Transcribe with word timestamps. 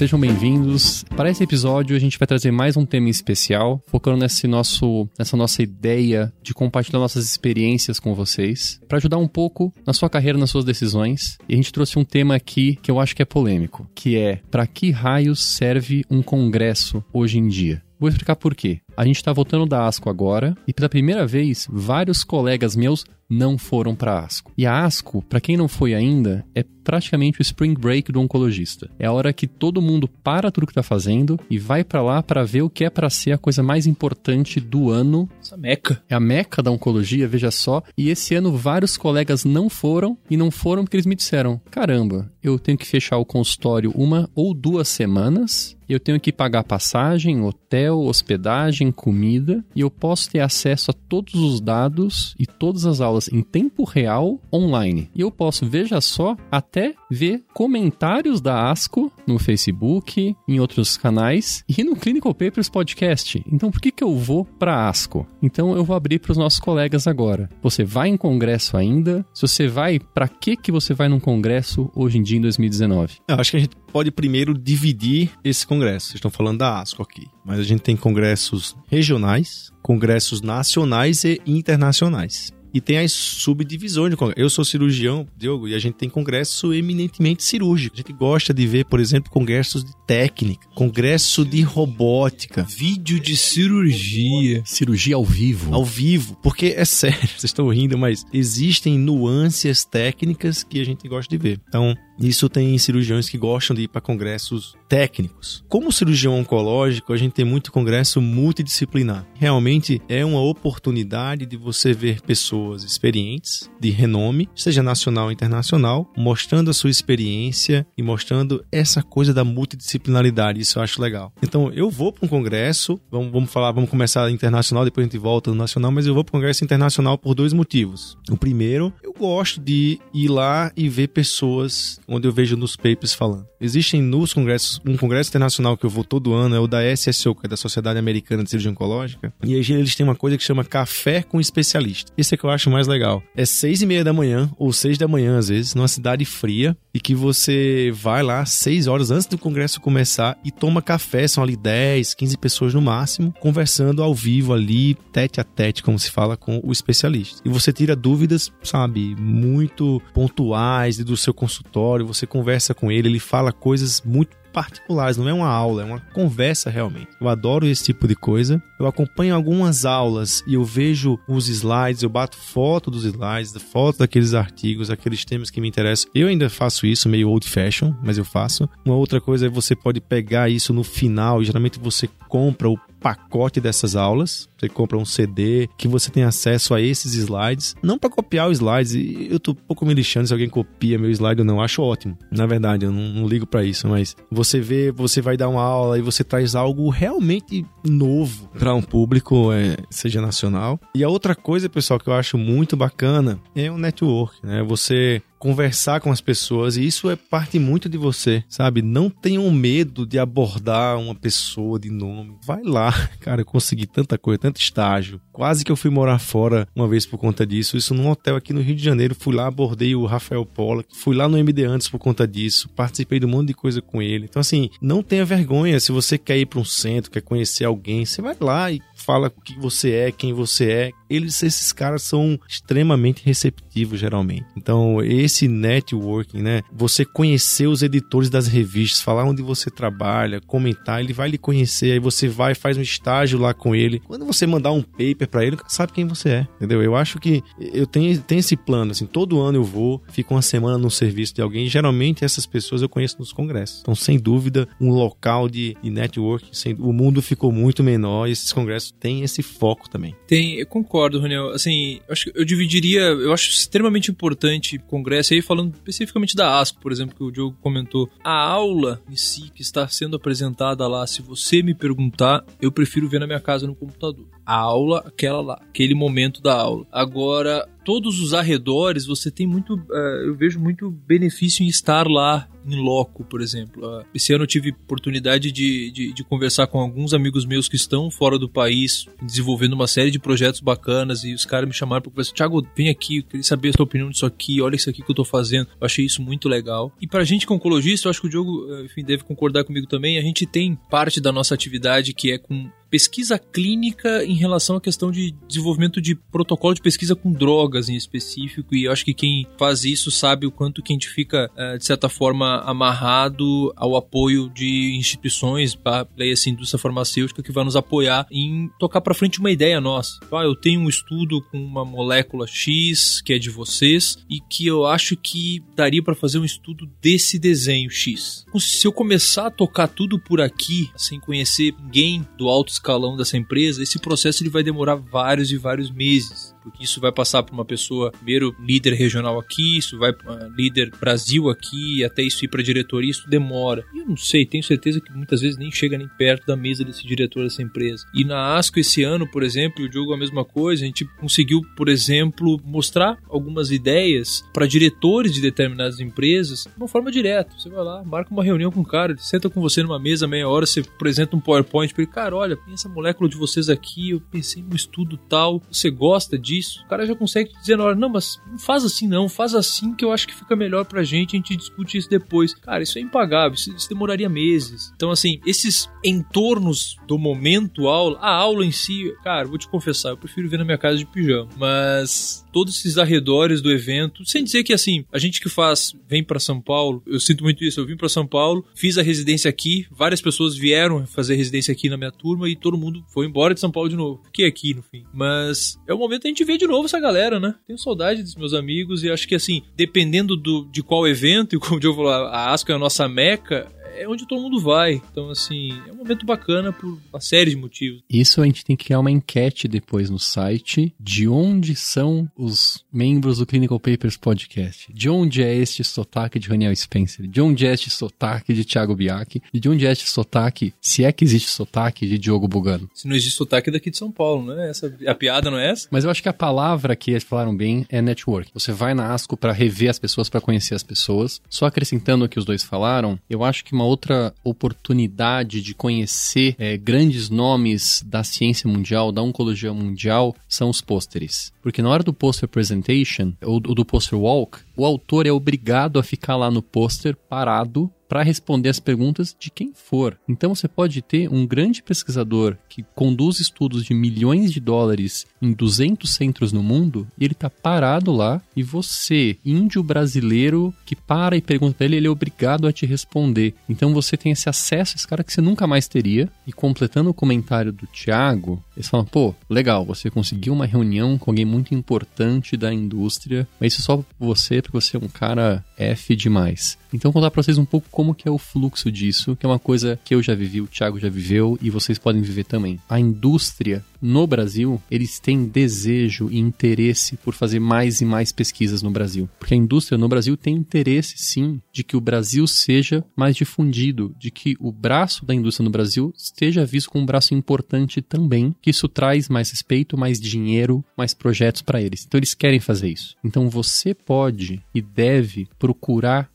Sejam 0.00 0.18
bem-vindos. 0.18 1.04
Para 1.14 1.28
esse 1.28 1.44
episódio, 1.44 1.94
a 1.94 1.98
gente 1.98 2.18
vai 2.18 2.26
trazer 2.26 2.50
mais 2.50 2.74
um 2.74 2.86
tema 2.86 3.10
especial, 3.10 3.82
focando 3.86 4.16
nesse 4.16 4.46
nosso, 4.46 5.06
nessa 5.18 5.36
nossa 5.36 5.62
ideia 5.62 6.32
de 6.42 6.54
compartilhar 6.54 6.98
nossas 6.98 7.26
experiências 7.26 8.00
com 8.00 8.14
vocês, 8.14 8.80
para 8.88 8.96
ajudar 8.96 9.18
um 9.18 9.28
pouco 9.28 9.70
na 9.86 9.92
sua 9.92 10.08
carreira, 10.08 10.38
nas 10.38 10.48
suas 10.48 10.64
decisões. 10.64 11.36
E 11.46 11.52
a 11.52 11.56
gente 11.56 11.70
trouxe 11.70 11.98
um 11.98 12.04
tema 12.04 12.34
aqui 12.34 12.78
que 12.80 12.90
eu 12.90 12.98
acho 12.98 13.14
que 13.14 13.20
é 13.20 13.26
polêmico, 13.26 13.86
que 13.94 14.16
é 14.16 14.40
para 14.50 14.66
que 14.66 14.90
raios 14.90 15.44
serve 15.44 16.02
um 16.10 16.22
congresso 16.22 17.04
hoje 17.12 17.36
em 17.36 17.46
dia? 17.46 17.82
Vou 18.00 18.08
explicar 18.08 18.36
por 18.36 18.54
quê. 18.54 18.80
A 19.00 19.04
gente 19.06 19.16
está 19.16 19.32
voltando 19.32 19.64
da 19.64 19.86
ASCO 19.86 20.10
agora 20.10 20.54
e 20.68 20.74
pela 20.74 20.86
primeira 20.86 21.26
vez, 21.26 21.66
vários 21.72 22.22
colegas 22.22 22.76
meus 22.76 23.02
não 23.30 23.56
foram 23.56 23.94
para 23.94 24.18
ASCO. 24.18 24.52
E 24.58 24.66
a 24.66 24.84
ASCO, 24.84 25.22
para 25.22 25.40
quem 25.40 25.56
não 25.56 25.68
foi 25.68 25.94
ainda, 25.94 26.44
é 26.54 26.62
praticamente 26.84 27.40
o 27.40 27.42
spring 27.42 27.72
break 27.72 28.12
do 28.12 28.20
oncologista. 28.20 28.90
É 28.98 29.06
a 29.06 29.12
hora 29.12 29.32
que 29.32 29.46
todo 29.46 29.80
mundo 29.80 30.06
para 30.06 30.50
tudo 30.50 30.66
que 30.66 30.74
tá 30.74 30.82
fazendo 30.82 31.38
e 31.48 31.58
vai 31.58 31.82
para 31.82 32.02
lá 32.02 32.22
para 32.22 32.44
ver 32.44 32.60
o 32.60 32.68
que 32.68 32.84
é 32.84 32.90
para 32.90 33.08
ser 33.08 33.32
a 33.32 33.38
coisa 33.38 33.62
mais 33.62 33.86
importante 33.86 34.60
do 34.60 34.90
ano. 34.90 35.30
Essa 35.40 35.56
meca. 35.56 36.02
É 36.06 36.14
a 36.14 36.20
meca 36.20 36.62
da 36.62 36.70
oncologia, 36.70 37.26
veja 37.26 37.50
só. 37.50 37.82
E 37.96 38.10
esse 38.10 38.34
ano 38.34 38.54
vários 38.54 38.98
colegas 38.98 39.46
não 39.46 39.70
foram 39.70 40.18
e 40.28 40.36
não 40.36 40.50
foram 40.50 40.84
porque 40.84 40.96
eles 40.96 41.06
me 41.06 41.14
disseram: 41.14 41.58
"Caramba, 41.70 42.30
eu 42.42 42.58
tenho 42.58 42.76
que 42.76 42.86
fechar 42.86 43.16
o 43.16 43.24
consultório 43.24 43.92
uma 43.94 44.28
ou 44.34 44.52
duas 44.52 44.88
semanas 44.88 45.78
eu 45.92 45.98
tenho 45.98 46.20
que 46.20 46.32
pagar 46.32 46.62
passagem, 46.62 47.42
hotel, 47.42 47.98
hospedagem, 47.98 48.89
comida 48.92 49.64
e 49.74 49.80
eu 49.80 49.90
posso 49.90 50.30
ter 50.30 50.40
acesso 50.40 50.90
a 50.90 50.94
todos 50.94 51.34
os 51.34 51.60
dados 51.60 52.34
e 52.38 52.46
todas 52.46 52.86
as 52.86 53.00
aulas 53.00 53.28
em 53.28 53.42
tempo 53.42 53.84
real 53.84 54.38
online. 54.52 55.10
E 55.14 55.20
eu 55.20 55.30
posso, 55.30 55.66
veja 55.66 56.00
só, 56.00 56.36
até 56.50 56.94
ver 57.10 57.42
comentários 57.52 58.40
da 58.40 58.70
ASCO 58.70 59.10
no 59.26 59.38
Facebook, 59.38 60.34
em 60.46 60.60
outros 60.60 60.96
canais 60.96 61.64
e 61.68 61.82
no 61.82 61.96
Clinical 61.96 62.34
Papers 62.34 62.68
Podcast. 62.68 63.42
Então, 63.50 63.70
por 63.70 63.80
que, 63.80 63.90
que 63.90 64.04
eu 64.04 64.16
vou 64.16 64.44
para 64.44 64.88
ASCO? 64.88 65.26
Então, 65.42 65.74
eu 65.74 65.84
vou 65.84 65.96
abrir 65.96 66.18
para 66.18 66.32
os 66.32 66.38
nossos 66.38 66.60
colegas 66.60 67.06
agora. 67.06 67.48
Você 67.62 67.84
vai 67.84 68.08
em 68.08 68.16
congresso 68.16 68.76
ainda? 68.76 69.24
Se 69.34 69.42
você 69.42 69.66
vai, 69.66 69.98
para 69.98 70.28
que, 70.28 70.56
que 70.56 70.70
você 70.70 70.94
vai 70.94 71.08
num 71.08 71.20
congresso 71.20 71.90
hoje 71.94 72.18
em 72.18 72.22
dia 72.22 72.38
em 72.38 72.42
2019? 72.42 73.18
Eu 73.28 73.36
acho 73.36 73.50
que 73.50 73.56
a 73.56 73.60
gente 73.60 73.76
pode 73.92 74.10
primeiro 74.10 74.54
dividir 74.54 75.30
esse 75.42 75.66
congresso. 75.66 76.06
Vocês 76.06 76.16
estão 76.16 76.30
falando 76.30 76.58
da 76.58 76.80
ASCO 76.80 77.02
aqui, 77.02 77.26
mas 77.44 77.58
a 77.58 77.64
gente 77.64 77.82
tem 77.82 77.96
congressos 77.96 78.76
regionais, 78.86 79.72
congressos 79.82 80.40
nacionais 80.40 81.24
e 81.24 81.40
internacionais. 81.46 82.52
E 82.72 82.80
tem 82.80 82.98
as 82.98 83.12
subdivisões 83.12 84.10
de 84.10 84.16
congresso. 84.16 84.40
Eu 84.40 84.48
sou 84.50 84.64
cirurgião, 84.64 85.26
Diogo, 85.36 85.68
e 85.68 85.74
a 85.74 85.78
gente 85.78 85.94
tem 85.94 86.08
congresso 86.08 86.72
eminentemente 86.72 87.42
cirúrgico. 87.42 87.96
A 87.96 87.98
gente 87.98 88.12
gosta 88.12 88.54
de 88.54 88.66
ver, 88.66 88.84
por 88.84 89.00
exemplo, 89.00 89.30
congressos 89.30 89.84
de 89.84 89.92
técnica, 90.06 90.68
congresso 90.74 91.44
de 91.44 91.62
robótica, 91.62 92.62
vídeo 92.62 93.18
de 93.20 93.36
cirurgia. 93.36 94.62
Cirurgia 94.64 95.16
ao 95.16 95.24
vivo. 95.24 95.74
Ao 95.74 95.84
vivo. 95.84 96.36
Porque 96.42 96.74
é 96.76 96.84
sério, 96.84 97.20
vocês 97.28 97.44
estão 97.44 97.68
rindo, 97.68 97.98
mas 97.98 98.24
existem 98.32 98.98
nuances 98.98 99.84
técnicas 99.84 100.62
que 100.62 100.80
a 100.80 100.84
gente 100.84 101.08
gosta 101.08 101.28
de 101.28 101.42
ver. 101.42 101.60
Então, 101.68 101.94
isso 102.18 102.48
tem 102.48 102.76
cirurgiões 102.76 103.28
que 103.28 103.38
gostam 103.38 103.74
de 103.74 103.82
ir 103.82 103.88
para 103.88 104.00
congressos 104.00 104.76
técnicos. 104.88 105.64
Como 105.68 105.90
cirurgião 105.90 106.38
oncológico, 106.38 107.12
a 107.12 107.16
gente 107.16 107.32
tem 107.32 107.44
muito 107.44 107.72
congresso 107.72 108.20
multidisciplinar. 108.20 109.26
Realmente 109.34 110.02
é 110.08 110.24
uma 110.24 110.42
oportunidade 110.42 111.46
de 111.46 111.56
você 111.56 111.92
ver 111.92 112.20
pessoas 112.20 112.59
experientes, 112.84 113.70
de 113.80 113.90
renome, 113.90 114.48
seja 114.54 114.82
nacional 114.82 115.26
ou 115.26 115.32
internacional, 115.32 116.10
mostrando 116.16 116.70
a 116.70 116.74
sua 116.74 116.90
experiência 116.90 117.86
e 117.96 118.02
mostrando 118.02 118.64
essa 118.70 119.02
coisa 119.02 119.32
da 119.32 119.44
multidisciplinaridade. 119.44 120.60
Isso 120.60 120.78
eu 120.78 120.82
acho 120.82 121.00
legal. 121.00 121.32
Então, 121.42 121.72
eu 121.72 121.90
vou 121.90 122.12
para 122.12 122.26
um 122.26 122.28
congresso, 122.28 123.00
vamos, 123.10 123.32
vamos 123.32 123.52
falar, 123.52 123.72
vamos 123.72 123.90
começar 123.90 124.30
internacional, 124.30 124.84
depois 124.84 125.06
a 125.06 125.08
gente 125.08 125.18
volta 125.18 125.50
no 125.50 125.56
nacional, 125.56 125.90
mas 125.90 126.06
eu 126.06 126.14
vou 126.14 126.24
para 126.24 126.36
um 126.36 126.40
congresso 126.40 126.64
internacional 126.64 127.18
por 127.18 127.34
dois 127.34 127.52
motivos. 127.52 128.16
O 128.30 128.36
primeiro, 128.36 128.92
eu 129.02 129.12
gosto 129.12 129.60
de 129.60 129.98
ir 130.14 130.28
lá 130.28 130.72
e 130.76 130.88
ver 130.88 131.08
pessoas 131.08 132.00
onde 132.08 132.26
eu 132.26 132.32
vejo 132.32 132.56
nos 132.56 132.76
papers 132.76 133.12
falando. 133.14 133.46
Existem 133.60 134.00
nos 134.00 134.32
congressos, 134.32 134.80
um 134.86 134.96
congresso 134.96 135.28
internacional 135.28 135.76
que 135.76 135.84
eu 135.84 135.90
vou 135.90 136.02
todo 136.02 136.32
ano, 136.32 136.54
é 136.54 136.58
o 136.58 136.66
da 136.66 136.80
SSO, 136.94 137.34
que 137.34 137.46
é 137.46 137.48
da 137.48 137.56
Sociedade 137.56 137.98
Americana 137.98 138.42
de 138.42 138.50
Cirurgia 138.50 138.70
Oncológica, 138.70 139.32
e 139.44 139.54
aí 139.54 139.60
eles 139.72 139.94
têm 139.94 140.04
uma 140.04 140.16
coisa 140.16 140.38
que 140.38 140.42
chama 140.42 140.64
Café 140.64 141.22
com 141.22 141.40
Especialista. 141.40 142.10
Esse 142.16 142.34
é 142.34 142.38
que 142.38 142.44
eu 142.44 142.49
acho 142.50 142.70
mais 142.70 142.86
legal. 142.86 143.22
É 143.36 143.44
seis 143.44 143.82
e 143.82 143.86
meia 143.86 144.04
da 144.04 144.12
manhã, 144.12 144.50
ou 144.58 144.72
seis 144.72 144.98
da 144.98 145.08
manhã 145.08 145.38
às 145.38 145.48
vezes, 145.48 145.74
numa 145.74 145.88
cidade 145.88 146.24
fria, 146.24 146.76
e 146.92 147.00
que 147.00 147.14
você 147.14 147.92
vai 147.94 148.22
lá 148.22 148.44
seis 148.44 148.86
horas 148.86 149.10
antes 149.10 149.26
do 149.26 149.38
congresso 149.38 149.80
começar 149.80 150.36
e 150.44 150.50
toma 150.50 150.82
café, 150.82 151.26
são 151.26 151.42
ali 151.42 151.56
10, 151.56 152.14
15 152.14 152.38
pessoas 152.38 152.74
no 152.74 152.82
máximo, 152.82 153.32
conversando 153.40 154.02
ao 154.02 154.14
vivo 154.14 154.52
ali, 154.52 154.94
tete 155.12 155.40
a 155.40 155.44
tete, 155.44 155.82
como 155.82 155.98
se 155.98 156.10
fala, 156.10 156.36
com 156.36 156.60
o 156.62 156.72
especialista. 156.72 157.40
E 157.44 157.48
você 157.48 157.72
tira 157.72 157.94
dúvidas, 157.94 158.52
sabe, 158.62 159.14
muito 159.18 160.02
pontuais 160.12 160.98
do 160.98 161.16
seu 161.16 161.32
consultório, 161.32 162.06
você 162.06 162.26
conversa 162.26 162.74
com 162.74 162.90
ele, 162.90 163.08
ele 163.08 163.20
fala 163.20 163.52
coisas 163.52 164.02
muito 164.04 164.39
particulares, 164.52 165.16
não 165.16 165.28
é 165.28 165.32
uma 165.32 165.48
aula, 165.48 165.82
é 165.82 165.84
uma 165.84 166.00
conversa 166.12 166.70
realmente. 166.70 167.08
Eu 167.20 167.28
adoro 167.28 167.66
esse 167.66 167.84
tipo 167.84 168.06
de 168.06 168.14
coisa. 168.14 168.62
Eu 168.78 168.86
acompanho 168.86 169.34
algumas 169.34 169.84
aulas 169.84 170.42
e 170.46 170.54
eu 170.54 170.64
vejo 170.64 171.18
os 171.28 171.48
slides, 171.48 172.02
eu 172.02 172.08
bato 172.08 172.36
foto 172.36 172.90
dos 172.90 173.04
slides, 173.04 173.54
foto 173.72 173.98
daqueles 173.98 174.34
artigos, 174.34 174.90
aqueles 174.90 175.24
temas 175.24 175.50
que 175.50 175.60
me 175.60 175.68
interessam. 175.68 176.10
Eu 176.14 176.28
ainda 176.28 176.48
faço 176.48 176.86
isso 176.86 177.08
meio 177.08 177.28
old 177.28 177.48
fashion, 177.48 177.94
mas 178.02 178.18
eu 178.18 178.24
faço. 178.24 178.68
Uma 178.84 178.96
outra 178.96 179.20
coisa 179.20 179.46
é 179.46 179.48
você 179.48 179.74
pode 179.76 180.00
pegar 180.00 180.48
isso 180.48 180.72
no 180.72 180.82
final 180.82 181.42
e 181.42 181.44
geralmente 181.44 181.78
você 181.78 182.08
compra 182.28 182.68
o 182.68 182.78
pacote 183.00 183.60
dessas 183.60 183.96
aulas. 183.96 184.48
Você 184.58 184.68
compra 184.68 184.98
um 184.98 185.04
CD 185.04 185.68
que 185.78 185.88
você 185.88 186.10
tem 186.10 186.22
acesso 186.22 186.74
a 186.74 186.80
esses 186.80 187.14
slides. 187.14 187.74
Não 187.82 187.98
para 187.98 188.10
copiar 188.10 188.48
os 188.48 188.58
slides. 188.58 188.94
Eu 189.30 189.40
tô 189.40 189.52
um 189.52 189.54
pouco 189.54 189.86
me 189.86 189.94
lixando 189.94 190.26
se 190.26 190.32
alguém 190.32 190.48
copia 190.48 190.98
meu 190.98 191.10
slide 191.10 191.40
ou 191.40 191.46
não. 191.46 191.62
Acho 191.62 191.82
ótimo. 191.82 192.16
Na 192.30 192.46
verdade, 192.46 192.84
eu 192.84 192.92
não, 192.92 193.02
não 193.08 193.26
ligo 193.26 193.46
para 193.46 193.64
isso. 193.64 193.88
Mas 193.88 194.14
você 194.30 194.60
vê, 194.60 194.92
você 194.92 195.22
vai 195.22 195.36
dar 195.36 195.48
uma 195.48 195.62
aula 195.62 195.98
e 195.98 196.02
você 196.02 196.22
traz 196.22 196.54
algo 196.54 196.90
realmente 196.90 197.64
novo 197.84 198.48
para 198.58 198.74
um 198.74 198.82
público, 198.82 199.52
é, 199.52 199.76
seja 199.90 200.20
nacional. 200.20 200.78
E 200.94 201.04
a 201.04 201.08
outra 201.08 201.34
coisa, 201.34 201.68
pessoal, 201.68 201.98
que 201.98 202.08
eu 202.08 202.14
acho 202.14 202.36
muito 202.36 202.76
bacana 202.76 203.40
é 203.54 203.70
o 203.70 203.78
network, 203.78 204.44
né? 204.44 204.62
Você 204.62 205.22
conversar 205.40 206.02
com 206.02 206.12
as 206.12 206.20
pessoas 206.20 206.76
e 206.76 206.86
isso 206.86 207.08
é 207.08 207.16
parte 207.16 207.58
muito 207.58 207.88
de 207.88 207.96
você, 207.96 208.44
sabe? 208.46 208.82
Não 208.82 209.08
tenham 209.08 209.50
medo 209.50 210.04
de 210.06 210.18
abordar 210.18 210.98
uma 210.98 211.14
pessoa 211.14 211.80
de 211.80 211.88
nome. 211.90 212.36
Vai 212.44 212.62
lá, 212.62 212.92
cara, 213.20 213.40
eu 213.40 213.46
consegui 213.46 213.86
tanta 213.86 214.18
coisa, 214.18 214.38
tanto 214.38 214.60
estágio. 214.60 215.18
Quase 215.32 215.64
que 215.64 215.72
eu 215.72 215.76
fui 215.76 215.90
morar 215.90 216.18
fora 216.18 216.68
uma 216.76 216.86
vez 216.86 217.06
por 217.06 217.16
conta 217.16 217.46
disso. 217.46 217.78
Isso 217.78 217.94
num 217.94 218.10
hotel 218.10 218.36
aqui 218.36 218.52
no 218.52 218.60
Rio 218.60 218.76
de 218.76 218.84
Janeiro. 218.84 219.14
Fui 219.14 219.34
lá, 219.34 219.46
abordei 219.46 219.94
o 219.94 220.04
Rafael 220.04 220.44
Pollack. 220.44 220.94
Fui 220.94 221.16
lá 221.16 221.26
no 221.26 221.38
MD 221.38 221.64
antes 221.64 221.88
por 221.88 221.98
conta 221.98 222.28
disso. 222.28 222.68
Participei 222.76 223.18
de 223.18 223.24
um 223.24 223.30
monte 223.30 223.48
de 223.48 223.54
coisa 223.54 223.80
com 223.80 224.02
ele. 224.02 224.26
Então, 224.28 224.40
assim, 224.40 224.68
não 224.82 225.02
tenha 225.02 225.24
vergonha. 225.24 225.80
Se 225.80 225.90
você 225.90 226.18
quer 226.18 226.36
ir 226.36 226.44
para 226.44 226.60
um 226.60 226.64
centro, 226.64 227.10
quer 227.10 227.22
conhecer 227.22 227.64
alguém, 227.70 228.04
você 228.04 228.20
vai 228.20 228.36
lá 228.38 228.70
e 228.70 228.80
fala 229.00 229.32
o 229.34 229.40
que 229.40 229.58
você 229.58 229.92
é, 229.92 230.12
quem 230.12 230.32
você 230.32 230.70
é. 230.70 230.90
Eles, 231.08 231.42
esses 231.42 231.72
caras 231.72 232.02
são 232.02 232.38
extremamente 232.48 233.22
receptivos, 233.24 233.98
geralmente. 233.98 234.46
Então, 234.56 235.02
esse 235.02 235.48
networking, 235.48 236.40
né? 236.40 236.62
Você 236.72 237.04
conhecer 237.04 237.66
os 237.66 237.82
editores 237.82 238.30
das 238.30 238.46
revistas, 238.46 239.02
falar 239.02 239.24
onde 239.24 239.42
você 239.42 239.70
trabalha, 239.70 240.40
comentar, 240.40 241.00
ele 241.00 241.12
vai 241.12 241.28
lhe 241.28 241.38
conhecer, 241.38 241.92
aí 241.92 241.98
você 241.98 242.28
vai 242.28 242.54
faz 242.54 242.76
um 242.76 242.82
estágio 242.82 243.38
lá 243.38 243.52
com 243.54 243.74
ele. 243.74 244.00
Quando 244.06 244.24
você 244.24 244.46
mandar 244.46 244.72
um 244.72 244.82
paper 244.82 245.28
para 245.28 245.44
ele, 245.44 245.56
sabe 245.66 245.92
quem 245.92 246.06
você 246.06 246.28
é, 246.28 246.48
entendeu? 246.56 246.82
Eu 246.82 246.94
acho 246.94 247.18
que 247.18 247.42
eu 247.58 247.86
tenho, 247.86 248.20
tenho 248.22 248.38
esse 248.38 248.56
plano, 248.56 248.92
assim, 248.92 249.06
todo 249.06 249.40
ano 249.40 249.58
eu 249.58 249.64
vou, 249.64 250.02
fico 250.10 250.34
uma 250.34 250.42
semana 250.42 250.78
no 250.78 250.90
serviço 250.90 251.34
de 251.34 251.42
alguém, 251.42 251.68
geralmente 251.68 252.24
essas 252.24 252.46
pessoas 252.46 252.82
eu 252.82 252.88
conheço 252.88 253.16
nos 253.18 253.32
congressos. 253.32 253.80
Então, 253.80 253.94
sem 253.94 254.18
dúvida, 254.18 254.68
um 254.80 254.90
local 254.90 255.48
de, 255.48 255.76
de 255.82 255.90
networking, 255.90 256.52
sem, 256.52 256.74
o 256.78 256.92
mundo 256.92 257.22
ficou 257.22 257.50
muito 257.50 257.82
menor 257.82 258.28
e 258.28 258.32
esses 258.32 258.52
congressos 258.52 258.89
têm 258.90 259.22
esse 259.22 259.42
foco 259.42 259.88
também. 259.88 260.14
Tem, 260.26 260.58
eu 260.58 260.66
concordo 260.66 261.20
Raniel. 261.20 261.50
Assim, 261.50 262.00
eu, 262.06 262.12
acho, 262.12 262.30
eu 262.34 262.44
dividiria, 262.44 263.00
eu 263.00 263.32
acho 263.32 263.50
extremamente 263.50 264.10
importante 264.10 264.76
o 264.76 264.82
congresso, 264.82 265.34
aí 265.34 265.42
falando 265.42 265.74
especificamente 265.74 266.36
da 266.36 266.58
ASCO, 266.58 266.80
por 266.80 266.92
exemplo, 266.92 267.16
que 267.16 267.22
o 267.22 267.30
Diogo 267.30 267.56
comentou. 267.60 268.08
A 268.22 268.32
aula 268.32 269.02
em 269.10 269.16
si 269.16 269.50
que 269.50 269.62
está 269.62 269.86
sendo 269.88 270.16
apresentada 270.16 270.86
lá, 270.86 271.06
se 271.06 271.22
você 271.22 271.62
me 271.62 271.74
perguntar, 271.74 272.44
eu 272.60 272.72
prefiro 272.72 273.08
ver 273.08 273.20
na 273.20 273.26
minha 273.26 273.40
casa 273.40 273.66
no 273.66 273.74
computador. 273.74 274.26
A 274.44 274.56
aula, 274.56 275.04
aquela 275.06 275.40
lá, 275.40 275.62
aquele 275.68 275.94
momento 275.94 276.42
da 276.42 276.54
aula. 276.54 276.86
Agora, 276.90 277.68
todos 277.84 278.20
os 278.20 278.34
arredores, 278.34 279.06
você 279.06 279.30
tem 279.30 279.46
muito. 279.46 279.74
Uh, 279.74 280.26
eu 280.26 280.34
vejo 280.34 280.58
muito 280.58 280.90
benefício 280.90 281.64
em 281.64 281.68
estar 281.68 282.06
lá 282.06 282.48
em 282.66 282.76
loco, 282.76 283.24
por 283.24 283.40
exemplo. 283.40 283.84
Uh, 283.84 284.04
esse 284.14 284.32
ano 284.32 284.44
eu 284.44 284.46
tive 284.48 284.70
oportunidade 284.70 285.50
de, 285.50 285.90
de, 285.90 286.12
de, 286.12 286.24
conversar 286.24 286.66
com 286.66 286.78
alguns 286.78 287.14
amigos 287.14 287.44
meus 287.44 287.68
que 287.68 287.76
estão 287.76 288.10
fora 288.10 288.38
do 288.38 288.48
país, 288.48 289.06
desenvolvendo 289.22 289.72
uma 289.72 289.86
série 289.86 290.10
de 290.10 290.18
projetos 290.18 290.60
bacanas, 290.60 291.24
e 291.24 291.32
os 291.32 291.44
caras 291.44 291.68
me 291.68 291.74
chamaram 291.74 292.02
para 292.02 292.10
conversar. 292.10 292.34
Tiago, 292.34 292.66
vem 292.76 292.88
aqui, 292.88 293.18
eu 293.18 293.22
queria 293.24 293.44
saber 293.44 293.70
a 293.70 293.72
sua 293.72 293.84
opinião 293.84 294.10
disso 294.10 294.26
aqui, 294.26 294.60
olha 294.60 294.76
isso 294.76 294.90
aqui 294.90 295.02
que 295.02 295.10
eu 295.10 295.14
tô 295.14 295.24
fazendo. 295.24 295.68
Eu 295.80 295.86
achei 295.86 296.04
isso 296.04 296.22
muito 296.22 296.48
legal. 296.48 296.92
E 297.00 297.06
pra 297.06 297.24
gente 297.24 297.46
que 297.46 297.52
é 297.52 297.56
oncologista, 297.56 298.08
eu 298.08 298.10
acho 298.10 298.20
que 298.20 298.26
o 298.26 298.30
Diogo, 298.30 298.66
enfim, 298.84 299.02
deve 299.02 299.24
concordar 299.24 299.64
comigo 299.64 299.86
também, 299.86 300.18
a 300.18 300.22
gente 300.22 300.46
tem 300.46 300.76
parte 300.90 301.20
da 301.20 301.32
nossa 301.32 301.54
atividade 301.54 302.12
que 302.12 302.30
é 302.30 302.38
com 302.38 302.70
pesquisa 302.90 303.38
clínica 303.38 304.24
em 304.24 304.34
relação 304.34 304.76
à 304.76 304.80
questão 304.80 305.10
de 305.10 305.32
desenvolvimento 305.46 306.00
de 306.00 306.14
protocolo 306.14 306.74
de 306.74 306.82
pesquisa 306.82 307.14
com 307.14 307.32
drogas 307.32 307.88
em 307.88 307.96
específico, 307.96 308.74
e 308.74 308.84
eu 308.84 308.92
acho 308.92 309.04
que 309.04 309.14
quem 309.14 309.46
faz 309.56 309.84
isso 309.84 310.10
sabe 310.10 310.46
o 310.46 310.50
quanto 310.50 310.82
que 310.82 310.92
a 310.92 310.94
gente 310.94 311.08
fica, 311.08 311.50
eh, 311.56 311.78
de 311.78 311.84
certa 311.84 312.08
forma, 312.08 312.60
amarrado 312.62 313.72
ao 313.76 313.96
apoio 313.96 314.50
de 314.50 314.96
instituições, 314.96 315.78
essa 316.18 316.50
indústria 316.50 316.78
farmacêutica 316.78 317.42
que 317.42 317.52
vai 317.52 317.64
nos 317.64 317.76
apoiar 317.76 318.26
em 318.30 318.68
tocar 318.78 319.00
para 319.00 319.14
frente 319.14 319.38
uma 319.38 319.50
ideia 319.50 319.80
nossa. 319.80 320.18
Ah, 320.32 320.42
eu 320.42 320.54
tenho 320.54 320.80
um 320.80 320.88
estudo 320.88 321.42
com 321.50 321.58
uma 321.58 321.84
molécula 321.84 322.46
X 322.46 323.20
que 323.20 323.32
é 323.32 323.38
de 323.38 323.50
vocês 323.50 324.16
e 324.28 324.40
que 324.40 324.66
eu 324.66 324.86
acho 324.86 325.16
que 325.16 325.62
daria 325.76 326.02
para 326.02 326.14
fazer 326.14 326.38
um 326.38 326.44
estudo 326.44 326.90
desse 327.00 327.38
desenho 327.38 327.90
X. 327.90 328.44
Se 328.58 328.86
eu 328.86 328.92
começar 328.92 329.46
a 329.46 329.50
tocar 329.50 329.88
tudo 329.88 330.18
por 330.18 330.40
aqui, 330.40 330.90
sem 330.96 331.20
conhecer 331.20 331.74
ninguém 331.82 332.26
do 332.36 332.48
alto 332.48 332.70
escalão 332.80 333.16
dessa 333.16 333.36
empresa, 333.36 333.82
esse 333.82 333.98
processo 333.98 334.42
ele 334.42 334.50
vai 334.50 334.62
demorar 334.62 334.96
vários 334.96 335.52
e 335.52 335.58
vários 335.58 335.90
meses 335.90 336.54
porque 336.70 336.84
isso 336.84 337.00
vai 337.00 337.12
passar 337.12 337.42
para 337.42 337.52
uma 337.52 337.64
pessoa, 337.64 338.12
primeiro 338.12 338.54
líder 338.58 338.94
regional 338.94 339.38
aqui, 339.38 339.78
isso 339.78 339.98
vai 339.98 340.12
para 340.12 340.48
líder 340.48 340.90
Brasil 340.98 341.50
aqui, 341.50 342.04
até 342.04 342.22
isso 342.22 342.44
ir 342.44 342.48
para 342.48 342.62
diretoria, 342.62 343.10
isso 343.10 343.28
demora. 343.28 343.84
E 343.92 343.98
eu 343.98 344.06
não 344.06 344.16
sei, 344.16 344.46
tenho 344.46 344.62
certeza 344.62 345.00
que 345.00 345.12
muitas 345.12 345.40
vezes 345.40 345.58
nem 345.58 345.70
chega 345.70 345.98
nem 345.98 346.08
perto 346.08 346.46
da 346.46 346.56
mesa 346.56 346.84
desse 346.84 347.06
diretor 347.06 347.44
dessa 347.44 347.62
empresa. 347.62 348.06
E 348.14 348.24
na 348.24 348.56
ASCO 348.56 348.78
esse 348.78 349.02
ano, 349.02 349.26
por 349.30 349.42
exemplo, 349.42 349.84
o 349.84 349.88
Diogo 349.88 350.14
a 350.14 350.16
mesma 350.16 350.44
coisa, 350.44 350.84
a 350.84 350.86
gente 350.86 351.04
conseguiu, 351.18 351.60
por 351.76 351.88
exemplo, 351.88 352.60
mostrar 352.64 353.18
algumas 353.28 353.70
ideias 353.70 354.42
para 354.52 354.66
diretores 354.66 355.32
de 355.32 355.40
determinadas 355.40 356.00
empresas 356.00 356.64
de 356.64 356.76
uma 356.76 356.88
forma 356.88 357.10
direta. 357.10 357.52
Você 357.58 357.68
vai 357.68 357.84
lá, 357.84 358.02
marca 358.04 358.30
uma 358.30 358.44
reunião 358.44 358.70
com 358.70 358.80
o 358.80 358.86
cara, 358.86 359.12
ele 359.12 359.20
senta 359.20 359.50
com 359.50 359.60
você 359.60 359.82
numa 359.82 359.98
mesa 359.98 360.26
meia 360.26 360.48
hora, 360.48 360.66
você 360.66 360.80
apresenta 360.80 361.36
um 361.36 361.40
PowerPoint 361.40 361.92
para 361.92 362.02
ele, 362.02 362.12
cara, 362.12 362.36
olha, 362.36 362.56
tem 362.56 362.74
essa 362.74 362.88
molécula 362.88 363.28
de 363.28 363.36
vocês 363.36 363.68
aqui, 363.68 364.10
eu 364.10 364.20
pensei 364.20 364.62
num 364.62 364.76
estudo 364.76 365.16
tal, 365.16 365.62
você 365.70 365.90
gosta 365.90 366.38
disso? 366.38 366.59
Disso, 366.60 366.82
o 366.84 366.88
cara 366.88 367.06
já 367.06 367.14
consegue 367.14 367.52
dizer 367.58 367.76
na 367.76 367.84
hora, 367.84 367.94
não, 367.94 368.08
mas 368.08 368.40
não 368.46 368.58
faz 368.58 368.84
assim 368.84 369.08
não, 369.08 369.28
faz 369.28 369.54
assim 369.54 369.94
que 369.94 370.04
eu 370.04 370.12
acho 370.12 370.28
que 370.28 370.34
fica 370.34 370.54
melhor 370.54 370.84
pra 370.84 371.02
gente, 371.02 371.34
a 371.34 371.38
gente 371.38 371.56
discute 371.56 371.98
isso 371.98 372.08
depois. 372.08 372.54
Cara, 372.54 372.82
isso 372.82 372.98
é 372.98 373.00
impagável, 373.00 373.54
isso, 373.54 373.74
isso 373.74 373.88
demoraria 373.88 374.28
meses. 374.28 374.92
Então, 374.94 375.10
assim, 375.10 375.40
esses 375.46 375.90
entornos 376.04 376.96
do 377.06 377.18
momento 377.18 377.88
aula, 377.88 378.18
a 378.20 378.30
aula 378.30 378.64
em 378.64 378.72
si, 378.72 379.14
cara, 379.24 379.48
vou 379.48 379.58
te 379.58 379.68
confessar, 379.68 380.10
eu 380.10 380.16
prefiro 380.16 380.48
ver 380.48 380.58
na 380.58 380.64
minha 380.64 380.78
casa 380.78 380.98
de 380.98 381.06
pijama, 381.06 381.48
mas 381.56 382.44
todos 382.52 382.76
esses 382.76 382.98
arredores 382.98 383.60
do 383.60 383.70
evento, 383.70 384.24
sem 384.24 384.44
dizer 384.44 384.62
que 384.62 384.72
assim, 384.72 385.04
a 385.12 385.18
gente 385.18 385.40
que 385.40 385.48
faz, 385.48 385.94
vem 386.08 386.22
para 386.22 386.38
São 386.38 386.60
Paulo, 386.60 387.02
eu 387.06 387.20
sinto 387.20 387.44
muito 387.44 387.64
isso, 387.64 387.80
eu 387.80 387.86
vim 387.86 387.96
para 387.96 388.08
São 388.08 388.26
Paulo, 388.26 388.64
fiz 388.74 388.98
a 388.98 389.02
residência 389.02 389.48
aqui, 389.48 389.86
várias 389.90 390.20
pessoas 390.20 390.56
vieram 390.56 391.06
fazer 391.06 391.34
residência 391.34 391.72
aqui 391.72 391.88
na 391.88 391.96
minha 391.96 392.12
turma 392.12 392.48
e 392.48 392.56
todo 392.56 392.78
mundo 392.78 393.04
foi 393.08 393.26
embora 393.26 393.54
de 393.54 393.60
São 393.60 393.70
Paulo 393.70 393.88
de 393.88 393.96
novo. 393.96 394.22
Fiquei 394.24 394.46
aqui 394.46 394.74
no 394.74 394.82
fim. 394.82 395.04
Mas 395.12 395.78
é 395.86 395.94
o 395.94 395.98
momento 395.98 396.26
a 396.26 396.28
gente 396.28 396.44
ver 396.44 396.58
de 396.58 396.66
novo 396.66 396.86
essa 396.86 397.00
galera, 397.00 397.38
né? 397.38 397.54
Tenho 397.66 397.78
saudade 397.78 398.22
dos 398.22 398.34
meus 398.34 398.54
amigos 398.54 399.02
e 399.02 399.10
acho 399.10 399.26
que 399.26 399.34
assim, 399.34 399.62
dependendo 399.76 400.36
do, 400.36 400.68
de 400.70 400.82
qual 400.82 401.06
evento, 401.06 401.54
e 401.56 401.58
como 401.58 401.76
o 401.76 401.80
Diogo 401.80 401.96
falou, 402.02 402.12
a 402.12 402.52
ASCO 402.52 402.72
é 402.72 402.74
a 402.74 402.78
nossa 402.78 403.08
meca, 403.08 403.70
é 403.96 404.08
onde 404.08 404.26
todo 404.26 404.40
mundo 404.40 404.60
vai. 404.60 405.00
Então, 405.10 405.30
assim, 405.30 405.70
é 405.88 405.92
um 405.92 405.96
momento 405.96 406.24
bacana 406.26 406.72
por 406.72 406.98
uma 407.12 407.20
série 407.20 407.50
de 407.50 407.56
motivos. 407.56 408.02
Isso 408.08 408.40
a 408.40 408.46
gente 408.46 408.64
tem 408.64 408.76
que 408.76 408.86
criar 408.86 409.00
uma 409.00 409.10
enquete 409.10 409.68
depois 409.68 410.10
no 410.10 410.18
site 410.18 410.94
de 410.98 411.28
onde 411.28 411.74
são 411.74 412.30
os 412.36 412.84
membros 412.92 413.38
do 413.38 413.46
Clinical 413.46 413.78
Papers 413.78 414.16
Podcast. 414.16 414.92
De 414.92 415.08
onde 415.08 415.42
é 415.42 415.54
este 415.54 415.84
sotaque 415.84 416.38
de 416.38 416.48
Daniel 416.48 416.74
Spencer? 416.74 417.26
De 417.26 417.40
onde 417.40 417.66
é 417.66 417.72
este 417.72 417.90
sotaque 417.90 418.52
de 418.52 418.64
Thiago 418.64 418.94
Biaki? 418.94 419.42
E 419.52 419.60
de 419.60 419.68
onde 419.68 419.86
é 419.86 419.92
este 419.92 420.08
sotaque, 420.08 420.72
se 420.80 421.04
é 421.04 421.12
que 421.12 421.24
existe 421.24 421.48
sotaque, 421.48 422.06
de 422.06 422.18
Diogo 422.18 422.48
Bugano? 422.48 422.90
Se 422.94 423.06
não 423.06 423.14
existe 423.14 423.36
sotaque 423.36 423.70
é 423.70 423.72
daqui 423.72 423.90
de 423.90 423.96
São 423.96 424.10
Paulo, 424.10 424.54
né? 424.54 424.70
Essa, 424.70 424.94
a 425.06 425.14
piada 425.14 425.50
não 425.50 425.58
é 425.58 425.70
essa? 425.70 425.88
Mas 425.90 426.04
eu 426.04 426.10
acho 426.10 426.22
que 426.22 426.28
a 426.28 426.32
palavra 426.32 426.96
que 426.96 427.10
eles 427.10 427.24
falaram 427.24 427.56
bem 427.56 427.86
é 427.88 428.00
network. 428.00 428.50
Você 428.54 428.72
vai 428.72 428.94
na 428.94 429.14
ASCO 429.14 429.36
para 429.36 429.52
rever 429.52 429.90
as 429.90 429.98
pessoas, 429.98 430.28
para 430.28 430.40
conhecer 430.40 430.74
as 430.74 430.82
pessoas. 430.82 431.40
Só 431.48 431.66
acrescentando 431.66 432.24
o 432.24 432.28
que 432.28 432.38
os 432.38 432.44
dois 432.44 432.62
falaram, 432.62 433.18
eu 433.28 433.44
acho 433.44 433.64
que 433.64 433.74
uma 433.80 433.86
outra 433.86 434.34
oportunidade 434.44 435.62
de 435.62 435.74
conhecer 435.74 436.54
é, 436.58 436.76
grandes 436.76 437.30
nomes 437.30 438.02
da 438.06 438.22
ciência 438.22 438.68
mundial, 438.68 439.10
da 439.10 439.22
oncologia 439.22 439.72
mundial, 439.72 440.36
são 440.46 440.68
os 440.68 440.82
pôsteres. 440.82 441.50
Porque 441.62 441.82
na 441.82 441.90
hora 441.90 442.02
do 442.02 442.12
poster 442.12 442.48
presentation, 442.48 443.32
ou 443.42 443.60
do 443.60 443.84
poster 443.84 444.18
walk, 444.18 444.58
o 444.76 444.84
autor 444.84 445.26
é 445.26 445.32
obrigado 445.32 445.98
a 445.98 446.02
ficar 446.02 446.36
lá 446.36 446.50
no 446.50 446.62
pôster 446.62 447.16
parado 447.16 447.90
para 448.10 448.24
responder 448.24 448.68
as 448.68 448.80
perguntas 448.80 449.36
de 449.38 449.52
quem 449.52 449.72
for. 449.72 450.18
Então 450.28 450.52
você 450.52 450.66
pode 450.66 451.00
ter 451.00 451.32
um 451.32 451.46
grande 451.46 451.80
pesquisador 451.80 452.56
que 452.68 452.84
conduz 452.92 453.38
estudos 453.38 453.84
de 453.84 453.94
milhões 453.94 454.52
de 454.52 454.58
dólares 454.58 455.28
em 455.40 455.52
200 455.52 456.10
centros 456.10 456.52
no 456.52 456.60
mundo 456.60 457.06
e 457.16 457.24
ele 457.24 457.34
está 457.34 457.48
parado 457.48 458.10
lá 458.10 458.42
e 458.56 458.64
você, 458.64 459.38
índio 459.44 459.80
brasileiro, 459.80 460.74
que 460.84 460.96
para 460.96 461.36
e 461.36 461.40
pergunta 461.40 461.76
para 461.76 461.86
ele, 461.86 461.98
ele 461.98 462.08
é 462.08 462.10
obrigado 462.10 462.66
a 462.66 462.72
te 462.72 462.84
responder. 462.84 463.54
Então 463.68 463.94
você 463.94 464.16
tem 464.16 464.32
esse 464.32 464.48
acesso 464.48 464.94
a 464.94 464.96
esse 464.96 465.06
cara 465.06 465.22
que 465.22 465.32
você 465.32 465.40
nunca 465.40 465.68
mais 465.68 465.86
teria. 465.86 466.28
E 466.44 466.52
completando 466.52 467.10
o 467.10 467.14
comentário 467.14 467.72
do 467.72 467.86
Thiago, 467.86 468.60
eles 468.76 468.88
falam: 468.88 469.06
pô, 469.06 469.36
legal, 469.48 469.84
você 469.84 470.10
conseguiu 470.10 470.52
uma 470.52 470.66
reunião 470.66 471.16
com 471.16 471.30
alguém 471.30 471.44
muito 471.50 471.74
importante 471.74 472.56
da 472.56 472.72
indústria, 472.72 473.46
mas 473.58 473.72
isso 473.72 473.82
só 473.82 474.02
você, 474.18 474.62
porque 474.62 474.80
você 474.80 474.96
é 474.96 475.00
um 475.00 475.08
cara 475.08 475.64
F 475.76 476.14
demais. 476.14 476.78
Então, 476.92 477.12
contar 477.12 477.30
para 477.30 477.42
vocês 477.42 477.58
um 477.58 477.64
pouco 477.64 477.88
como 477.90 478.14
que 478.14 478.28
é 478.28 478.30
o 478.30 478.38
fluxo 478.38 478.90
disso, 478.90 479.36
que 479.36 479.46
é 479.46 479.48
uma 479.48 479.58
coisa 479.58 479.98
que 480.04 480.14
eu 480.14 480.22
já 480.22 480.34
vivi, 480.34 480.60
o 480.60 480.66
Thiago 480.66 480.98
já 480.98 481.08
viveu 481.08 481.58
e 481.62 481.70
vocês 481.70 481.98
podem 481.98 482.22
viver 482.22 482.44
também. 482.44 482.78
A 482.88 482.98
indústria 482.98 483.84
no 484.00 484.26
Brasil, 484.26 484.80
eles 484.90 485.20
têm 485.20 485.44
desejo 485.44 486.28
e 486.30 486.38
interesse 486.38 487.16
por 487.16 487.34
fazer 487.34 487.60
mais 487.60 488.00
e 488.00 488.04
mais 488.04 488.32
pesquisas 488.32 488.82
no 488.82 488.90
Brasil. 488.90 489.28
Porque 489.38 489.54
a 489.54 489.56
indústria 489.56 489.98
no 489.98 490.08
Brasil 490.08 490.36
tem 490.36 490.56
interesse, 490.56 491.14
sim, 491.18 491.60
de 491.72 491.84
que 491.84 491.96
o 491.96 492.00
Brasil 492.00 492.46
seja 492.46 493.04
mais 493.14 493.36
difundido, 493.36 494.14
de 494.18 494.30
que 494.30 494.56
o 494.58 494.72
braço 494.72 495.24
da 495.24 495.34
indústria 495.34 495.64
no 495.64 495.70
Brasil 495.70 496.12
esteja 496.16 496.64
visto 496.64 496.90
como 496.90 497.02
um 497.02 497.06
braço 497.06 497.34
importante 497.34 498.00
também, 498.00 498.54
que 498.62 498.70
isso 498.70 498.88
traz 498.88 499.28
mais 499.28 499.50
respeito, 499.50 499.98
mais 499.98 500.20
dinheiro, 500.20 500.84
mais 500.96 501.12
projetos 501.12 501.62
para 501.62 501.82
eles. 501.82 502.04
Então, 502.06 502.18
eles 502.18 502.34
querem 502.34 502.60
fazer 502.60 502.88
isso. 502.88 503.14
Então, 503.22 503.50
você 503.50 503.94
pode 503.94 504.62
e 504.74 504.80
deve 504.80 505.48
procurar 505.58 506.30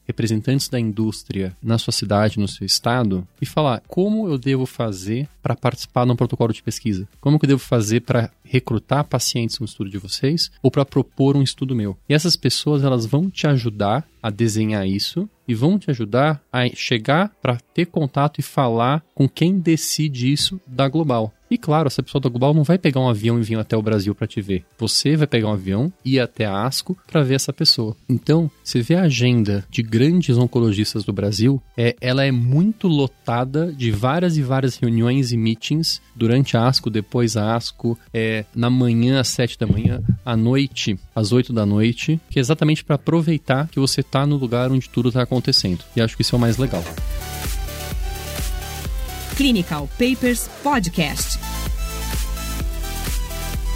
representantes 0.46 0.70
da 0.70 0.80
indústria 0.80 1.56
na 1.62 1.78
sua 1.78 1.92
cidade, 1.92 2.40
no 2.40 2.48
seu 2.48 2.66
estado, 2.66 3.28
e 3.42 3.46
falar 3.46 3.82
como 3.88 4.28
eu 4.28 4.38
devo 4.38 4.66
fazer 4.66 5.28
para 5.42 5.56
participar 5.56 6.06
num 6.06 6.16
protocolo 6.16 6.54
de 6.54 6.62
pesquisa? 6.62 7.08
Como 7.20 7.40
que 7.40 7.46
eu 7.46 7.50
devo 7.50 7.60
fazer 7.60 8.02
para 8.02 8.30
recrutar 8.44 9.04
pacientes 9.04 9.60
no 9.60 9.66
estudo 9.66 9.90
de 9.90 9.98
vocês 9.98 10.52
ou 10.62 10.70
para 10.70 10.86
propor 10.86 11.36
um 11.36 11.42
estudo 11.42 11.76
meu? 11.76 11.98
E 12.08 12.14
essas 12.14 12.36
pessoas 12.36 12.84
elas 12.84 13.06
vão 13.06 13.30
te 13.30 13.48
ajudar 13.48 14.08
a 14.22 14.30
desenhar 14.30 14.88
isso 14.88 15.30
e 15.48 15.54
vão 15.54 15.78
te 15.78 15.92
ajudar 15.92 16.42
a 16.52 16.68
chegar 16.70 17.30
para 17.42 17.58
ter 17.74 17.86
contato 17.86 18.40
e 18.40 18.44
falar 18.44 19.04
com 19.14 19.28
quem 19.28 19.60
decide 19.60 20.32
isso 20.32 20.60
da 20.66 20.88
Global. 20.88 21.32
E 21.50 21.58
claro, 21.58 21.88
essa 21.88 22.04
pessoa 22.04 22.22
da 22.22 22.30
Global 22.30 22.54
não 22.54 22.64
vai 22.64 22.78
pegar 22.78 23.00
um 23.00 23.10
avião 23.10 23.40
e 23.40 23.44
vir 23.44 23.58
até 23.58 23.78
o 23.78 23.82
Brasil 23.82 24.16
para 24.16 24.28
te 24.28 24.42
ver. 24.42 24.66
Você 24.78 25.16
vai 25.16 25.28
pegar 25.28 25.50
um 25.50 25.54
avião 25.54 25.92
e 26.04 26.16
ir 26.16 26.20
até 26.20 26.46
a 26.46 26.66
ASCO 26.66 26.98
para 27.08 27.24
ver 27.24 27.36
essa 27.36 27.54
pessoa. 27.54 27.96
Então, 28.10 28.50
você 28.64 28.82
vê 28.82 28.96
a 28.96 29.04
agenda 29.04 29.66
de 29.70 29.84
grandes 29.84 30.38
oncologistas 30.38 31.04
do 31.04 31.14
Brasil, 31.14 31.62
é, 31.78 31.96
ela 32.02 32.26
é 32.26 32.32
muito 32.32 32.88
lotada 32.88 33.72
de 33.72 33.92
várias 33.92 34.38
e 34.38 34.42
várias 34.42 34.78
reuniões 34.78 35.32
e 35.32 35.38
meetings 35.38 36.02
durante 36.16 36.58
a 36.58 36.68
ASCO, 36.68 36.90
depois 36.90 37.38
a 37.38 37.56
ASCO, 37.56 37.98
é, 38.14 38.46
na 38.56 38.70
manhã 38.70 39.20
às 39.20 39.28
7 39.30 39.58
da 39.58 39.68
manhã, 39.68 40.02
à 40.26 40.36
noite 40.36 40.98
às 41.16 41.32
8 41.32 41.54
da 41.54 41.66
noite, 41.66 42.20
que 42.30 42.40
é 42.40 42.42
exatamente 42.42 42.84
para 42.84 42.96
aproveitar 42.96 43.70
que 43.70 43.80
você 43.80 44.02
está 44.02 44.26
no 44.26 44.36
lugar 44.36 44.72
onde 44.72 44.90
tudo 44.90 45.10
está 45.10 45.22
acontecendo. 45.22 45.84
E 45.96 46.02
acho 46.02 46.16
que 46.16 46.22
isso 46.22 46.36
é 46.36 46.38
o 46.38 46.42
mais 46.42 46.58
legal. 46.58 46.84
Clinical 49.36 49.90
Papers 50.00 50.50
Podcast. 50.64 51.38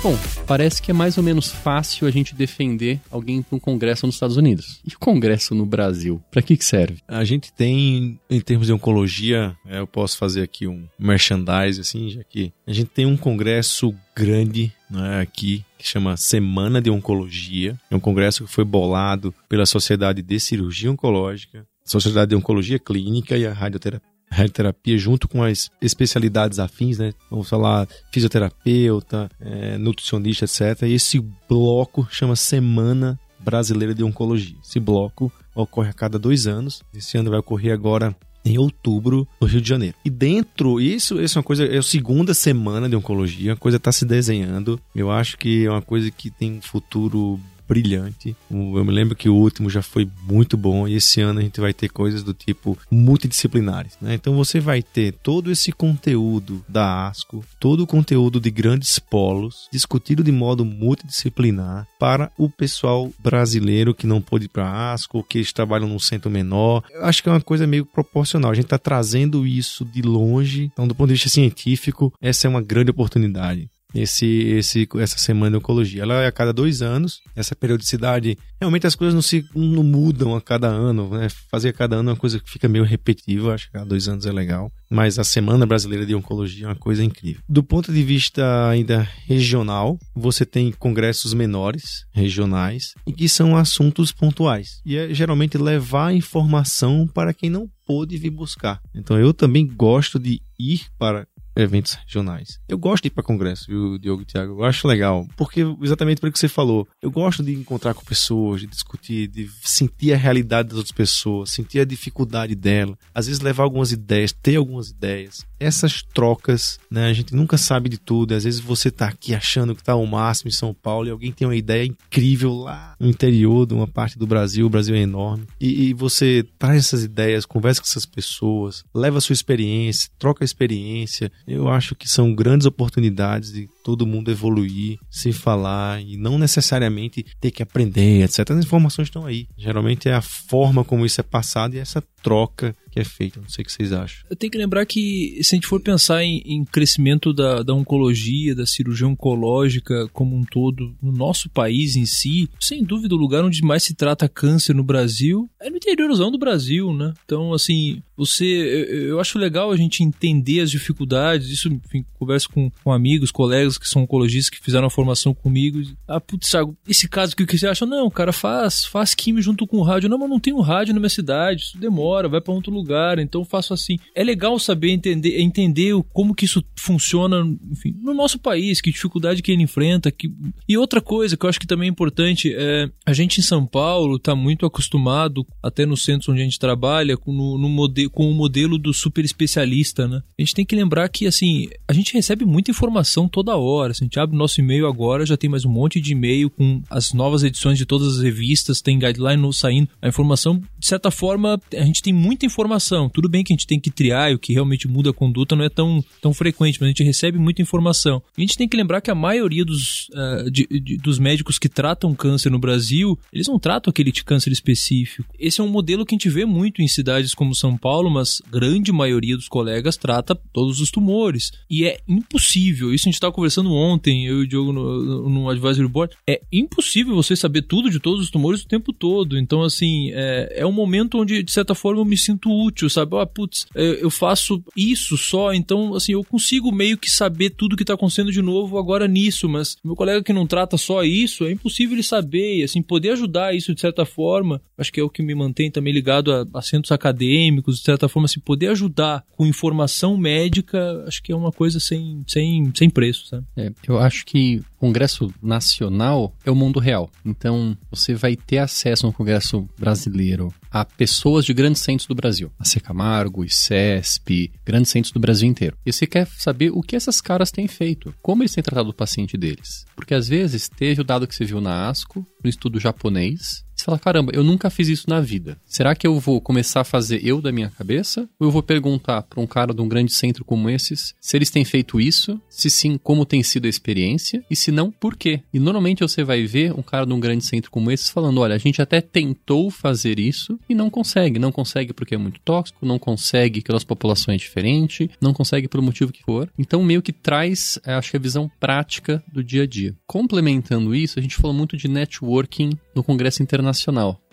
Bom, 0.01 0.17
parece 0.47 0.81
que 0.81 0.91
é 0.91 0.93
mais 0.93 1.17
ou 1.17 1.23
menos 1.23 1.51
fácil 1.51 2.07
a 2.07 2.11
gente 2.11 2.33
defender 2.33 3.01
alguém 3.11 3.41
para 3.41 3.57
um 3.57 3.59
congresso 3.59 4.05
nos 4.05 4.15
Estados 4.15 4.37
Unidos. 4.37 4.79
E 4.87 4.95
o 4.95 4.97
congresso 4.97 5.53
no 5.53 5.65
Brasil? 5.65 6.23
Para 6.31 6.41
que, 6.41 6.55
que 6.55 6.63
serve? 6.63 6.99
A 7.05 7.25
gente 7.25 7.51
tem, 7.51 8.17
em 8.29 8.39
termos 8.39 8.67
de 8.67 8.73
oncologia, 8.73 9.53
é, 9.65 9.79
eu 9.79 9.87
posso 9.87 10.17
fazer 10.17 10.41
aqui 10.43 10.65
um 10.65 10.87
merchandise, 10.97 11.81
assim, 11.81 12.07
já 12.07 12.23
que 12.23 12.53
a 12.65 12.71
gente 12.71 12.91
tem 12.91 13.05
um 13.05 13.17
congresso 13.17 13.93
grande 14.15 14.71
né, 14.89 15.19
aqui 15.19 15.65
que 15.77 15.85
chama 15.85 16.15
Semana 16.15 16.81
de 16.81 16.89
Oncologia. 16.89 17.77
É 17.91 17.95
um 17.95 17.99
congresso 17.99 18.45
que 18.45 18.51
foi 18.51 18.63
bolado 18.63 19.35
pela 19.49 19.65
Sociedade 19.65 20.21
de 20.21 20.39
Cirurgia 20.39 20.89
Oncológica, 20.89 21.67
Sociedade 21.83 22.29
de 22.29 22.35
Oncologia 22.37 22.79
Clínica 22.79 23.37
e 23.37 23.45
a 23.45 23.51
Radioterapia 23.51 24.18
radioterapia 24.39 24.97
junto 24.97 25.27
com 25.27 25.43
as 25.43 25.69
especialidades 25.81 26.59
afins, 26.59 26.97
né? 26.97 27.13
Vamos 27.29 27.49
falar 27.49 27.87
fisioterapeuta, 28.11 29.29
é, 29.39 29.77
nutricionista, 29.77 30.45
etc. 30.45 30.83
E 30.83 30.93
esse 30.93 31.19
bloco 31.47 32.07
chama 32.11 32.35
Semana 32.35 33.19
Brasileira 33.39 33.93
de 33.93 34.03
Oncologia. 34.03 34.57
Esse 34.63 34.79
bloco 34.79 35.31
ocorre 35.55 35.89
a 35.89 35.93
cada 35.93 36.19
dois 36.19 36.47
anos. 36.47 36.81
Esse 36.93 37.17
ano 37.17 37.29
vai 37.29 37.39
ocorrer 37.39 37.73
agora 37.73 38.15
em 38.43 38.57
outubro 38.57 39.27
no 39.39 39.47
Rio 39.47 39.61
de 39.61 39.69
Janeiro. 39.69 39.95
E 40.03 40.09
dentro, 40.09 40.79
isso, 40.79 41.21
isso 41.21 41.37
é 41.37 41.39
uma 41.39 41.43
coisa, 41.43 41.65
é 41.65 41.77
a 41.77 41.83
segunda 41.83 42.33
semana 42.33 42.89
de 42.89 42.95
oncologia, 42.95 43.53
a 43.53 43.57
coisa 43.57 43.77
está 43.77 43.91
se 43.91 44.05
desenhando. 44.05 44.79
Eu 44.95 45.11
acho 45.11 45.37
que 45.37 45.65
é 45.65 45.69
uma 45.69 45.81
coisa 45.81 46.09
que 46.09 46.31
tem 46.31 46.53
um 46.53 46.61
futuro 46.61 47.39
brilhante. 47.69 48.35
Eu 48.49 48.83
me 48.83 48.91
lembro 48.91 49.15
que 49.15 49.29
o 49.29 49.35
último 49.35 49.69
já 49.69 49.83
foi 49.83 50.09
muito 50.23 50.57
bom 50.57 50.87
e 50.87 50.95
esse 50.95 51.21
ano 51.21 51.39
a 51.39 51.43
gente 51.43 51.61
vai 51.61 51.71
ter 51.71 51.89
coisas 51.89 52.23
do 52.23 52.33
tipo 52.33 52.75
multidisciplinares, 52.89 53.95
né? 54.01 54.15
Então 54.15 54.35
você 54.35 54.59
vai 54.59 54.81
ter 54.81 55.13
todo 55.13 55.51
esse 55.51 55.71
conteúdo 55.71 56.65
da 56.67 57.07
ASCO, 57.07 57.45
todo 57.59 57.83
o 57.83 57.87
conteúdo 57.87 58.39
de 58.39 58.49
grandes 58.49 58.97
polos 58.97 59.69
discutido 59.71 60.23
de 60.23 60.31
modo 60.31 60.65
multidisciplinar 60.65 61.87
para 61.99 62.31
o 62.37 62.49
pessoal 62.49 63.11
brasileiro 63.19 63.93
que 63.93 64.07
não 64.07 64.19
pôde 64.19 64.45
ir 64.45 64.49
para 64.49 64.65
a 64.65 64.93
ASCO, 64.93 65.23
que 65.23 65.37
eles 65.37 65.53
trabalham 65.53 65.87
num 65.87 65.99
centro 65.99 66.31
menor. 66.31 66.83
Eu 66.89 67.05
acho 67.05 67.21
que 67.21 67.29
é 67.29 67.31
uma 67.31 67.41
coisa 67.41 67.67
meio 67.67 67.85
proporcional. 67.85 68.49
A 68.51 68.55
gente 68.55 68.65
está 68.65 68.79
trazendo 68.79 69.45
isso 69.45 69.85
de 69.85 70.01
longe. 70.01 70.69
Então, 70.73 70.87
do 70.87 70.95
ponto 70.95 71.09
de 71.09 71.13
vista 71.13 71.29
científico, 71.29 72.11
essa 72.19 72.47
é 72.47 72.49
uma 72.49 72.61
grande 72.61 72.89
oportunidade 72.91 73.69
esse, 73.93 74.25
esse, 74.25 74.87
essa 74.97 75.17
semana 75.17 75.51
de 75.51 75.57
oncologia. 75.57 76.03
Ela 76.03 76.23
é 76.23 76.27
a 76.27 76.31
cada 76.31 76.53
dois 76.53 76.81
anos, 76.81 77.21
essa 77.35 77.55
periodicidade. 77.55 78.37
Realmente 78.59 78.87
as 78.87 78.95
coisas 78.95 79.13
não 79.13 79.21
se 79.21 79.45
não 79.55 79.83
mudam 79.83 80.35
a 80.35 80.41
cada 80.41 80.67
ano, 80.67 81.09
né? 81.09 81.27
Fazer 81.51 81.69
a 81.69 81.73
cada 81.73 81.95
ano 81.95 82.09
é 82.09 82.13
uma 82.13 82.19
coisa 82.19 82.39
que 82.39 82.49
fica 82.49 82.67
meio 82.67 82.83
repetitiva, 82.83 83.53
acho 83.53 83.67
que 83.67 83.73
cada 83.73 83.85
dois 83.85 84.07
anos 84.07 84.25
é 84.25 84.31
legal. 84.31 84.71
Mas 84.89 85.19
a 85.19 85.23
Semana 85.23 85.65
Brasileira 85.65 86.05
de 86.05 86.15
Oncologia 86.15 86.65
é 86.65 86.69
uma 86.69 86.75
coisa 86.75 87.03
incrível. 87.03 87.41
Do 87.47 87.63
ponto 87.63 87.93
de 87.93 88.03
vista 88.03 88.69
ainda 88.69 89.07
regional, 89.27 89.97
você 90.15 90.45
tem 90.45 90.71
congressos 90.71 91.33
menores, 91.33 92.05
regionais, 92.11 92.93
e 93.05 93.13
que 93.13 93.29
são 93.29 93.55
assuntos 93.55 94.11
pontuais. 94.11 94.81
E 94.85 94.97
é 94.97 95.13
geralmente 95.13 95.57
levar 95.57 96.13
informação 96.13 97.07
para 97.07 97.33
quem 97.33 97.49
não 97.49 97.69
pôde 97.89 98.17
vir 98.17 98.29
buscar. 98.29 98.79
Então 98.93 99.17
eu 99.17 99.33
também 99.33 99.65
gosto 99.65 100.19
de 100.19 100.39
ir 100.59 100.85
para 100.97 101.25
eventos 101.55 101.93
regionais. 102.05 102.59
Eu 102.67 102.77
gosto 102.77 103.03
de 103.03 103.07
ir 103.07 103.11
para 103.11 103.23
congresso, 103.23 103.65
viu, 103.67 103.97
Diogo 103.97 104.21
e 104.21 104.25
Thiago? 104.25 104.53
Eu 104.53 104.63
acho 104.63 104.87
legal, 104.87 105.27
porque 105.35 105.61
exatamente 105.81 106.21
pelo 106.21 106.31
que 106.31 106.39
você 106.39 106.47
falou, 106.47 106.87
eu 107.01 107.11
gosto 107.11 107.43
de 107.43 107.53
encontrar 107.53 107.93
com 107.93 108.03
pessoas, 108.03 108.61
de 108.61 108.67
discutir, 108.67 109.27
de 109.27 109.49
sentir 109.61 110.13
a 110.13 110.17
realidade 110.17 110.69
das 110.69 110.77
outras 110.77 110.95
pessoas, 110.95 111.51
sentir 111.51 111.79
a 111.79 111.85
dificuldade 111.85 112.55
dela, 112.55 112.97
às 113.13 113.27
vezes 113.27 113.41
levar 113.41 113.63
algumas 113.63 113.91
ideias, 113.91 114.31
ter 114.31 114.55
algumas 114.55 114.89
ideias. 114.89 115.45
Essas 115.59 116.01
trocas, 116.01 116.79
né, 116.89 117.07
a 117.07 117.13
gente 117.13 117.35
nunca 117.35 117.57
sabe 117.57 117.89
de 117.89 117.97
tudo, 117.97 118.33
às 118.33 118.43
vezes 118.43 118.59
você 118.59 118.89
tá 118.89 119.07
aqui 119.07 119.35
achando 119.35 119.75
que 119.75 119.83
tá 119.83 119.93
ao 119.93 120.05
máximo 120.05 120.49
em 120.49 120.53
São 120.53 120.73
Paulo 120.73 121.07
e 121.07 121.11
alguém 121.11 121.31
tem 121.31 121.47
uma 121.47 121.55
ideia 121.55 121.85
incrível 121.85 122.53
lá 122.53 122.95
no 122.99 123.07
interior 123.07 123.65
de 123.65 123.73
uma 123.73 123.87
parte 123.87 124.17
do 124.17 124.25
Brasil, 124.25 124.65
o 124.65 124.69
Brasil 124.69 124.95
é 124.95 124.99
enorme, 124.99 125.45
e, 125.59 125.89
e 125.89 125.93
você 125.93 126.45
traz 126.57 126.77
essas 126.77 127.03
ideias, 127.03 127.45
conversa 127.45 127.81
com 127.81 127.87
essas 127.87 128.05
pessoas, 128.05 128.83
leva 128.93 129.17
a 129.17 129.21
sua 129.21 129.33
experiência, 129.33 130.09
troca 130.17 130.43
a 130.43 130.45
experiência, 130.45 131.31
eu 131.49 131.67
acho 131.67 131.95
que 131.95 132.07
são 132.07 132.33
grandes 132.33 132.67
oportunidades 132.67 133.51
de 133.51 133.67
todo 133.89 134.05
mundo 134.05 134.29
evoluir, 134.29 134.99
se 135.09 135.33
falar 135.33 135.99
e 135.99 136.15
não 136.15 136.37
necessariamente 136.37 137.25
ter 137.41 137.49
que 137.49 137.63
aprender, 137.63 138.23
etc. 138.23 138.51
As 138.51 138.63
informações 138.63 139.07
estão 139.07 139.25
aí. 139.25 139.47
Geralmente 139.57 140.07
é 140.07 140.13
a 140.13 140.21
forma 140.21 140.83
como 140.83 141.07
isso 141.07 141.19
é 141.19 141.23
passado 141.23 141.73
e 141.73 141.79
essa 141.79 142.03
troca 142.21 142.75
que 142.91 142.99
é 142.99 143.03
feita. 143.03 143.41
Não 143.41 143.49
sei 143.49 143.63
o 143.63 143.65
que 143.65 143.71
vocês 143.71 143.91
acham. 143.91 144.25
Eu 144.29 144.35
tenho 144.35 144.51
que 144.51 144.57
lembrar 144.57 144.85
que 144.85 145.39
se 145.41 145.55
a 145.55 145.57
gente 145.57 145.67
for 145.67 145.81
pensar 145.81 146.23
em, 146.23 146.41
em 146.45 146.63
crescimento 146.65 147.33
da, 147.33 147.63
da 147.63 147.73
oncologia, 147.73 148.53
da 148.53 148.65
cirurgia 148.65 149.07
oncológica 149.07 150.07
como 150.09 150.35
um 150.35 150.43
todo, 150.43 150.95
no 151.01 151.11
nosso 151.11 151.49
país 151.49 151.95
em 151.95 152.05
si, 152.05 152.47
sem 152.59 152.83
dúvida 152.83 153.15
o 153.15 153.17
lugar 153.17 153.43
onde 153.43 153.61
mais 153.63 153.83
se 153.83 153.95
trata 153.95 154.29
câncer 154.29 154.75
no 154.75 154.83
Brasil 154.83 155.49
é 155.59 155.69
no 155.69 155.77
interiorzão 155.77 156.31
do 156.31 156.37
Brasil, 156.37 156.93
né? 156.93 157.13
Então, 157.25 157.53
assim, 157.53 158.01
você, 158.15 158.45
eu, 158.45 159.07
eu 159.07 159.19
acho 159.19 159.39
legal 159.39 159.71
a 159.71 159.77
gente 159.77 160.03
entender 160.03 160.59
as 160.61 160.69
dificuldades, 160.69 161.49
isso, 161.49 161.69
enfim, 161.69 162.05
converso 162.13 162.49
com, 162.49 162.69
com 162.83 162.91
amigos, 162.91 163.31
colegas 163.31 163.77
que 163.79 163.87
são 163.87 164.03
oncologistas 164.03 164.49
que 164.49 164.63
fizeram 164.63 164.87
a 164.87 164.89
formação 164.89 165.33
comigo. 165.33 165.81
Ah, 166.07 166.19
putz, 166.19 166.51
esse 166.87 167.07
caso 167.07 167.35
que, 167.35 167.45
que 167.45 167.57
você 167.57 167.67
acha? 167.67 167.85
Não, 167.85 168.09
cara, 168.09 168.33
faz, 168.33 168.85
faz 168.85 169.13
químio 169.13 169.41
junto 169.41 169.65
com 169.65 169.77
o 169.77 169.83
rádio. 169.83 170.09
Não, 170.09 170.17
mas 170.17 170.29
não 170.29 170.39
tem 170.39 170.53
um 170.53 170.61
rádio 170.61 170.93
na 170.93 170.99
minha 170.99 171.09
cidade, 171.09 171.63
isso 171.63 171.77
demora, 171.77 172.27
vai 172.27 172.41
para 172.41 172.53
outro 172.53 172.73
lugar, 172.73 173.19
então 173.19 173.43
faço 173.43 173.73
assim. 173.73 173.97
É 174.13 174.23
legal 174.23 174.57
saber 174.59 174.91
entender, 174.91 175.39
entender 175.39 175.93
como 176.13 176.35
que 176.35 176.45
isso 176.45 176.63
funciona, 176.75 177.45
enfim, 177.71 177.95
no 178.01 178.13
nosso 178.13 178.39
país, 178.39 178.81
que 178.81 178.91
dificuldade 178.91 179.41
que 179.41 179.51
ele 179.51 179.63
enfrenta. 179.63 180.11
Que... 180.11 180.31
E 180.67 180.77
outra 180.77 181.01
coisa 181.01 181.37
que 181.37 181.45
eu 181.45 181.49
acho 181.49 181.59
que 181.59 181.67
também 181.67 181.87
é 181.87 181.91
importante, 181.91 182.53
é, 182.55 182.89
a 183.05 183.13
gente 183.13 183.39
em 183.39 183.43
São 183.43 183.65
Paulo 183.65 184.17
está 184.17 184.35
muito 184.35 184.65
acostumado, 184.65 185.45
até 185.61 185.85
nos 185.85 186.03
centros 186.03 186.29
onde 186.29 186.41
a 186.41 186.43
gente 186.43 186.59
trabalha, 186.59 187.17
com, 187.17 187.31
no, 187.31 187.57
no 187.57 187.69
modelo, 187.69 188.09
com 188.09 188.29
o 188.29 188.33
modelo 188.33 188.77
do 188.77 188.93
super 188.93 189.23
especialista, 189.23 190.07
né? 190.07 190.21
A 190.37 190.41
gente 190.41 190.55
tem 190.55 190.65
que 190.65 190.75
lembrar 190.75 191.07
que, 191.09 191.27
assim, 191.27 191.69
a 191.87 191.93
gente 191.93 192.13
recebe 192.13 192.45
muita 192.45 192.71
informação 192.71 193.27
toda 193.27 193.55
hora 193.55 193.68
hora. 193.69 193.93
Se 193.93 194.03
a 194.03 194.05
gente 194.05 194.19
abre 194.19 194.35
o 194.35 194.39
nosso 194.39 194.59
e-mail 194.59 194.87
agora, 194.87 195.25
já 195.25 195.37
tem 195.37 195.49
mais 195.49 195.65
um 195.65 195.69
monte 195.69 195.99
de 196.01 196.11
e-mail 196.11 196.49
com 196.49 196.81
as 196.89 197.13
novas 197.13 197.43
edições 197.43 197.77
de 197.77 197.85
todas 197.85 198.15
as 198.15 198.23
revistas, 198.23 198.81
tem 198.81 198.99
guideline 198.99 199.53
saindo. 199.53 199.89
A 200.01 200.07
informação, 200.07 200.61
de 200.77 200.87
certa 200.87 201.11
forma, 201.11 201.59
a 201.73 201.85
gente 201.85 202.01
tem 202.01 202.13
muita 202.13 202.45
informação. 202.45 203.09
Tudo 203.09 203.29
bem 203.29 203.43
que 203.43 203.53
a 203.53 203.55
gente 203.55 203.67
tem 203.67 203.79
que 203.79 203.91
triar, 203.91 204.33
o 204.33 204.39
que 204.39 204.53
realmente 204.53 204.87
muda 204.87 205.09
a 205.09 205.13
conduta 205.13 205.55
não 205.55 205.65
é 205.65 205.69
tão, 205.69 206.03
tão 206.21 206.33
frequente, 206.33 206.77
mas 206.79 206.87
a 206.87 206.89
gente 206.89 207.03
recebe 207.03 207.37
muita 207.37 207.61
informação. 207.61 208.21
A 208.37 208.41
gente 208.41 208.57
tem 208.57 208.67
que 208.67 208.77
lembrar 208.77 209.01
que 209.01 209.11
a 209.11 209.15
maioria 209.15 209.65
dos, 209.65 210.09
uh, 210.09 210.49
de, 210.49 210.67
de, 210.67 210.97
dos 210.97 211.19
médicos 211.19 211.59
que 211.59 211.69
tratam 211.69 212.15
câncer 212.15 212.49
no 212.49 212.59
Brasil, 212.59 213.17
eles 213.31 213.47
não 213.47 213.59
tratam 213.59 213.91
aquele 213.91 214.11
câncer 214.11 214.51
específico. 214.51 215.33
Esse 215.39 215.61
é 215.61 215.63
um 215.63 215.69
modelo 215.69 216.05
que 216.05 216.13
a 216.13 216.17
gente 216.17 216.29
vê 216.29 216.45
muito 216.45 216.81
em 216.81 216.87
cidades 216.87 217.33
como 217.33 217.55
São 217.55 217.77
Paulo, 217.77 218.09
mas 218.09 218.41
grande 218.49 218.91
maioria 218.91 219.35
dos 219.35 219.47
colegas 219.47 219.97
trata 219.97 220.35
todos 220.53 220.79
os 220.79 220.91
tumores. 220.91 221.51
E 221.69 221.85
é 221.85 221.99
impossível, 222.07 222.93
isso 222.93 223.07
a 223.07 223.09
gente 223.09 223.15
estava 223.15 223.33
conversando 223.33 223.48
conversando 223.49 223.73
ontem, 223.73 224.27
eu 224.27 224.41
e 224.41 224.43
o 224.43 224.47
Diogo 224.47 224.71
no, 224.71 225.29
no 225.29 225.49
Advisory 225.49 225.87
Board, 225.87 226.15
é 226.27 226.41
impossível 226.51 227.15
você 227.15 227.35
saber 227.35 227.63
tudo 227.63 227.89
de 227.89 227.99
todos 227.99 228.23
os 228.23 228.29
tumores 228.29 228.61
o 228.61 228.67
tempo 228.67 228.93
todo. 228.93 229.37
Então, 229.37 229.63
assim, 229.63 230.11
é, 230.13 230.61
é 230.61 230.65
um 230.65 230.71
momento 230.71 231.17
onde, 231.17 231.41
de 231.41 231.51
certa 231.51 231.73
forma, 231.73 232.01
eu 232.01 232.05
me 232.05 232.17
sinto 232.17 232.49
útil, 232.51 232.89
sabe? 232.89 233.17
Ah, 233.17 233.25
putz, 233.25 233.65
é, 233.75 234.03
eu 234.03 234.09
faço 234.09 234.63
isso 234.77 235.17
só, 235.17 235.53
então, 235.53 235.95
assim, 235.95 236.13
eu 236.13 236.23
consigo 236.23 236.71
meio 236.71 236.97
que 236.97 237.09
saber 237.09 237.49
tudo 237.49 237.75
que 237.75 237.83
tá 237.83 237.95
acontecendo 237.95 238.31
de 238.31 238.41
novo 238.41 238.77
agora 238.77 239.07
nisso, 239.07 239.49
mas 239.49 239.75
meu 239.83 239.95
colega 239.95 240.23
que 240.23 240.31
não 240.31 240.45
trata 240.45 240.77
só 240.77 241.03
isso, 241.03 241.45
é 241.45 241.51
impossível 241.51 241.95
ele 241.95 242.03
saber, 242.03 242.59
e, 242.59 242.63
assim, 242.63 242.81
poder 242.81 243.11
ajudar 243.11 243.55
isso 243.55 243.73
de 243.73 243.81
certa 243.81 244.05
forma, 244.05 244.61
acho 244.77 244.93
que 244.93 244.99
é 244.99 245.03
o 245.03 245.09
que 245.09 245.23
me 245.23 245.33
mantém 245.33 245.71
também 245.71 245.93
ligado 245.93 246.31
a, 246.31 246.45
a 246.53 246.61
centros 246.61 246.91
acadêmicos, 246.91 247.79
de 247.79 247.83
certa 247.83 248.07
forma, 248.07 248.25
assim, 248.25 248.39
poder 248.39 248.67
ajudar 248.67 249.23
com 249.31 249.45
informação 249.45 250.15
médica, 250.15 251.03
acho 251.07 251.23
que 251.23 251.31
é 251.31 251.35
uma 251.35 251.51
coisa 251.51 251.79
sem, 251.79 252.23
sem, 252.27 252.71
sem 252.75 252.89
preço, 252.89 253.25
sabe? 253.27 253.38
É, 253.57 253.71
eu 253.87 253.99
acho 253.99 254.25
que 254.25 254.61
Congresso 254.77 255.33
Nacional 255.41 256.33
é 256.45 256.51
o 256.51 256.55
mundo 256.55 256.79
real. 256.79 257.09
Então, 257.25 257.77
você 257.91 258.13
vai 258.13 258.35
ter 258.35 258.59
acesso 258.59 259.05
no 259.05 259.13
Congresso 259.13 259.67
Brasileiro 259.77 260.53
a 260.71 260.85
pessoas 260.85 261.45
de 261.45 261.53
grandes 261.53 261.81
centros 261.81 262.07
do 262.07 262.15
Brasil. 262.15 262.51
A 262.57 262.65
Secamargo, 262.65 263.43
ICESP, 263.43 264.51
grandes 264.65 264.91
centros 264.91 265.11
do 265.11 265.19
Brasil 265.19 265.47
inteiro. 265.47 265.77
E 265.85 265.91
você 265.91 266.05
quer 266.05 266.27
saber 266.27 266.71
o 266.71 266.81
que 266.81 266.95
essas 266.95 267.19
caras 267.19 267.51
têm 267.51 267.67
feito, 267.67 268.13
como 268.21 268.43
eles 268.43 268.53
têm 268.53 268.63
tratado 268.63 268.89
o 268.89 268.93
paciente 268.93 269.37
deles. 269.37 269.85
Porque 269.95 270.13
às 270.13 270.27
vezes 270.27 270.69
teve 270.69 271.01
o 271.01 271.03
dado 271.03 271.27
que 271.27 271.35
você 271.35 271.45
viu 271.45 271.59
na 271.59 271.89
ASCO, 271.89 272.25
no 272.43 272.49
estudo 272.49 272.79
japonês, 272.79 273.63
você 273.79 273.85
fala: 273.85 273.97
caramba, 273.97 274.31
eu 274.35 274.43
nunca 274.43 274.69
fiz 274.69 274.89
isso 274.89 275.09
na 275.09 275.21
vida. 275.21 275.57
Será 275.65 275.95
que 275.95 276.05
eu 276.05 276.19
vou 276.19 276.41
começar 276.41 276.81
a 276.81 276.83
fazer 276.83 277.25
eu 277.25 277.41
da 277.41 277.51
minha 277.51 277.69
cabeça? 277.69 278.27
Ou 278.39 278.47
eu 278.47 278.51
vou 278.51 278.61
perguntar 278.61 279.21
para 279.23 279.39
um 279.39 279.47
cara 279.47 279.73
de 279.73 279.81
um 279.81 279.87
grande 279.87 280.11
centro 280.11 280.43
como 280.43 280.69
esses 280.69 281.15
se 281.19 281.37
eles 281.37 281.49
têm 281.49 281.63
feito 281.63 281.99
isso? 281.99 282.39
Se 282.49 282.69
sim, 282.69 282.97
como 283.01 283.25
tem 283.25 283.41
sido 283.41 283.65
a 283.65 283.69
experiência? 283.69 284.43
E 284.49 284.55
se 284.55 284.71
não, 284.71 284.91
por 284.91 285.15
quê? 285.15 285.41
E 285.53 285.59
normalmente 285.59 286.01
você 286.01 286.23
vai 286.23 286.45
ver 286.45 286.73
um 286.73 286.81
cara 286.81 287.05
de 287.05 287.13
um 287.13 287.19
grande 287.19 287.45
centro 287.45 287.71
como 287.71 287.89
esses 287.89 288.09
falando: 288.09 288.41
olha, 288.41 288.55
a 288.55 288.59
gente 288.59 288.81
até 288.81 288.99
tentou 288.99 289.71
fazer 289.71 290.19
isso 290.19 290.59
e 290.67 290.75
não 290.75 290.89
consegue. 290.89 291.39
Não 291.39 291.51
consegue 291.51 291.93
porque 291.93 292.15
é 292.15 292.17
muito 292.17 292.41
tóxico, 292.41 292.85
não 292.85 292.99
consegue 292.99 293.61
porque 293.61 293.71
a 293.71 293.75
nossa 293.75 293.85
população 293.85 294.33
é 294.33 294.37
diferente, 294.37 295.09
não 295.21 295.33
consegue 295.33 295.67
pelo 295.67 295.83
motivo 295.83 296.11
que 296.11 296.23
for. 296.23 296.49
Então, 296.57 296.83
meio 296.83 297.01
que 297.01 297.13
traz, 297.13 297.79
é, 297.85 297.93
acho 297.93 298.11
que 298.11 298.17
a 298.17 298.19
visão 298.19 298.51
prática 298.59 299.23
do 299.31 299.43
dia 299.43 299.63
a 299.63 299.67
dia. 299.67 299.95
Complementando 300.05 300.93
isso, 300.93 301.17
a 301.17 301.21
gente 301.21 301.35
falou 301.35 301.55
muito 301.55 301.77
de 301.77 301.87
networking 301.87 302.71
no 302.93 303.03
Congresso 303.03 303.41
Internacional. 303.41 303.68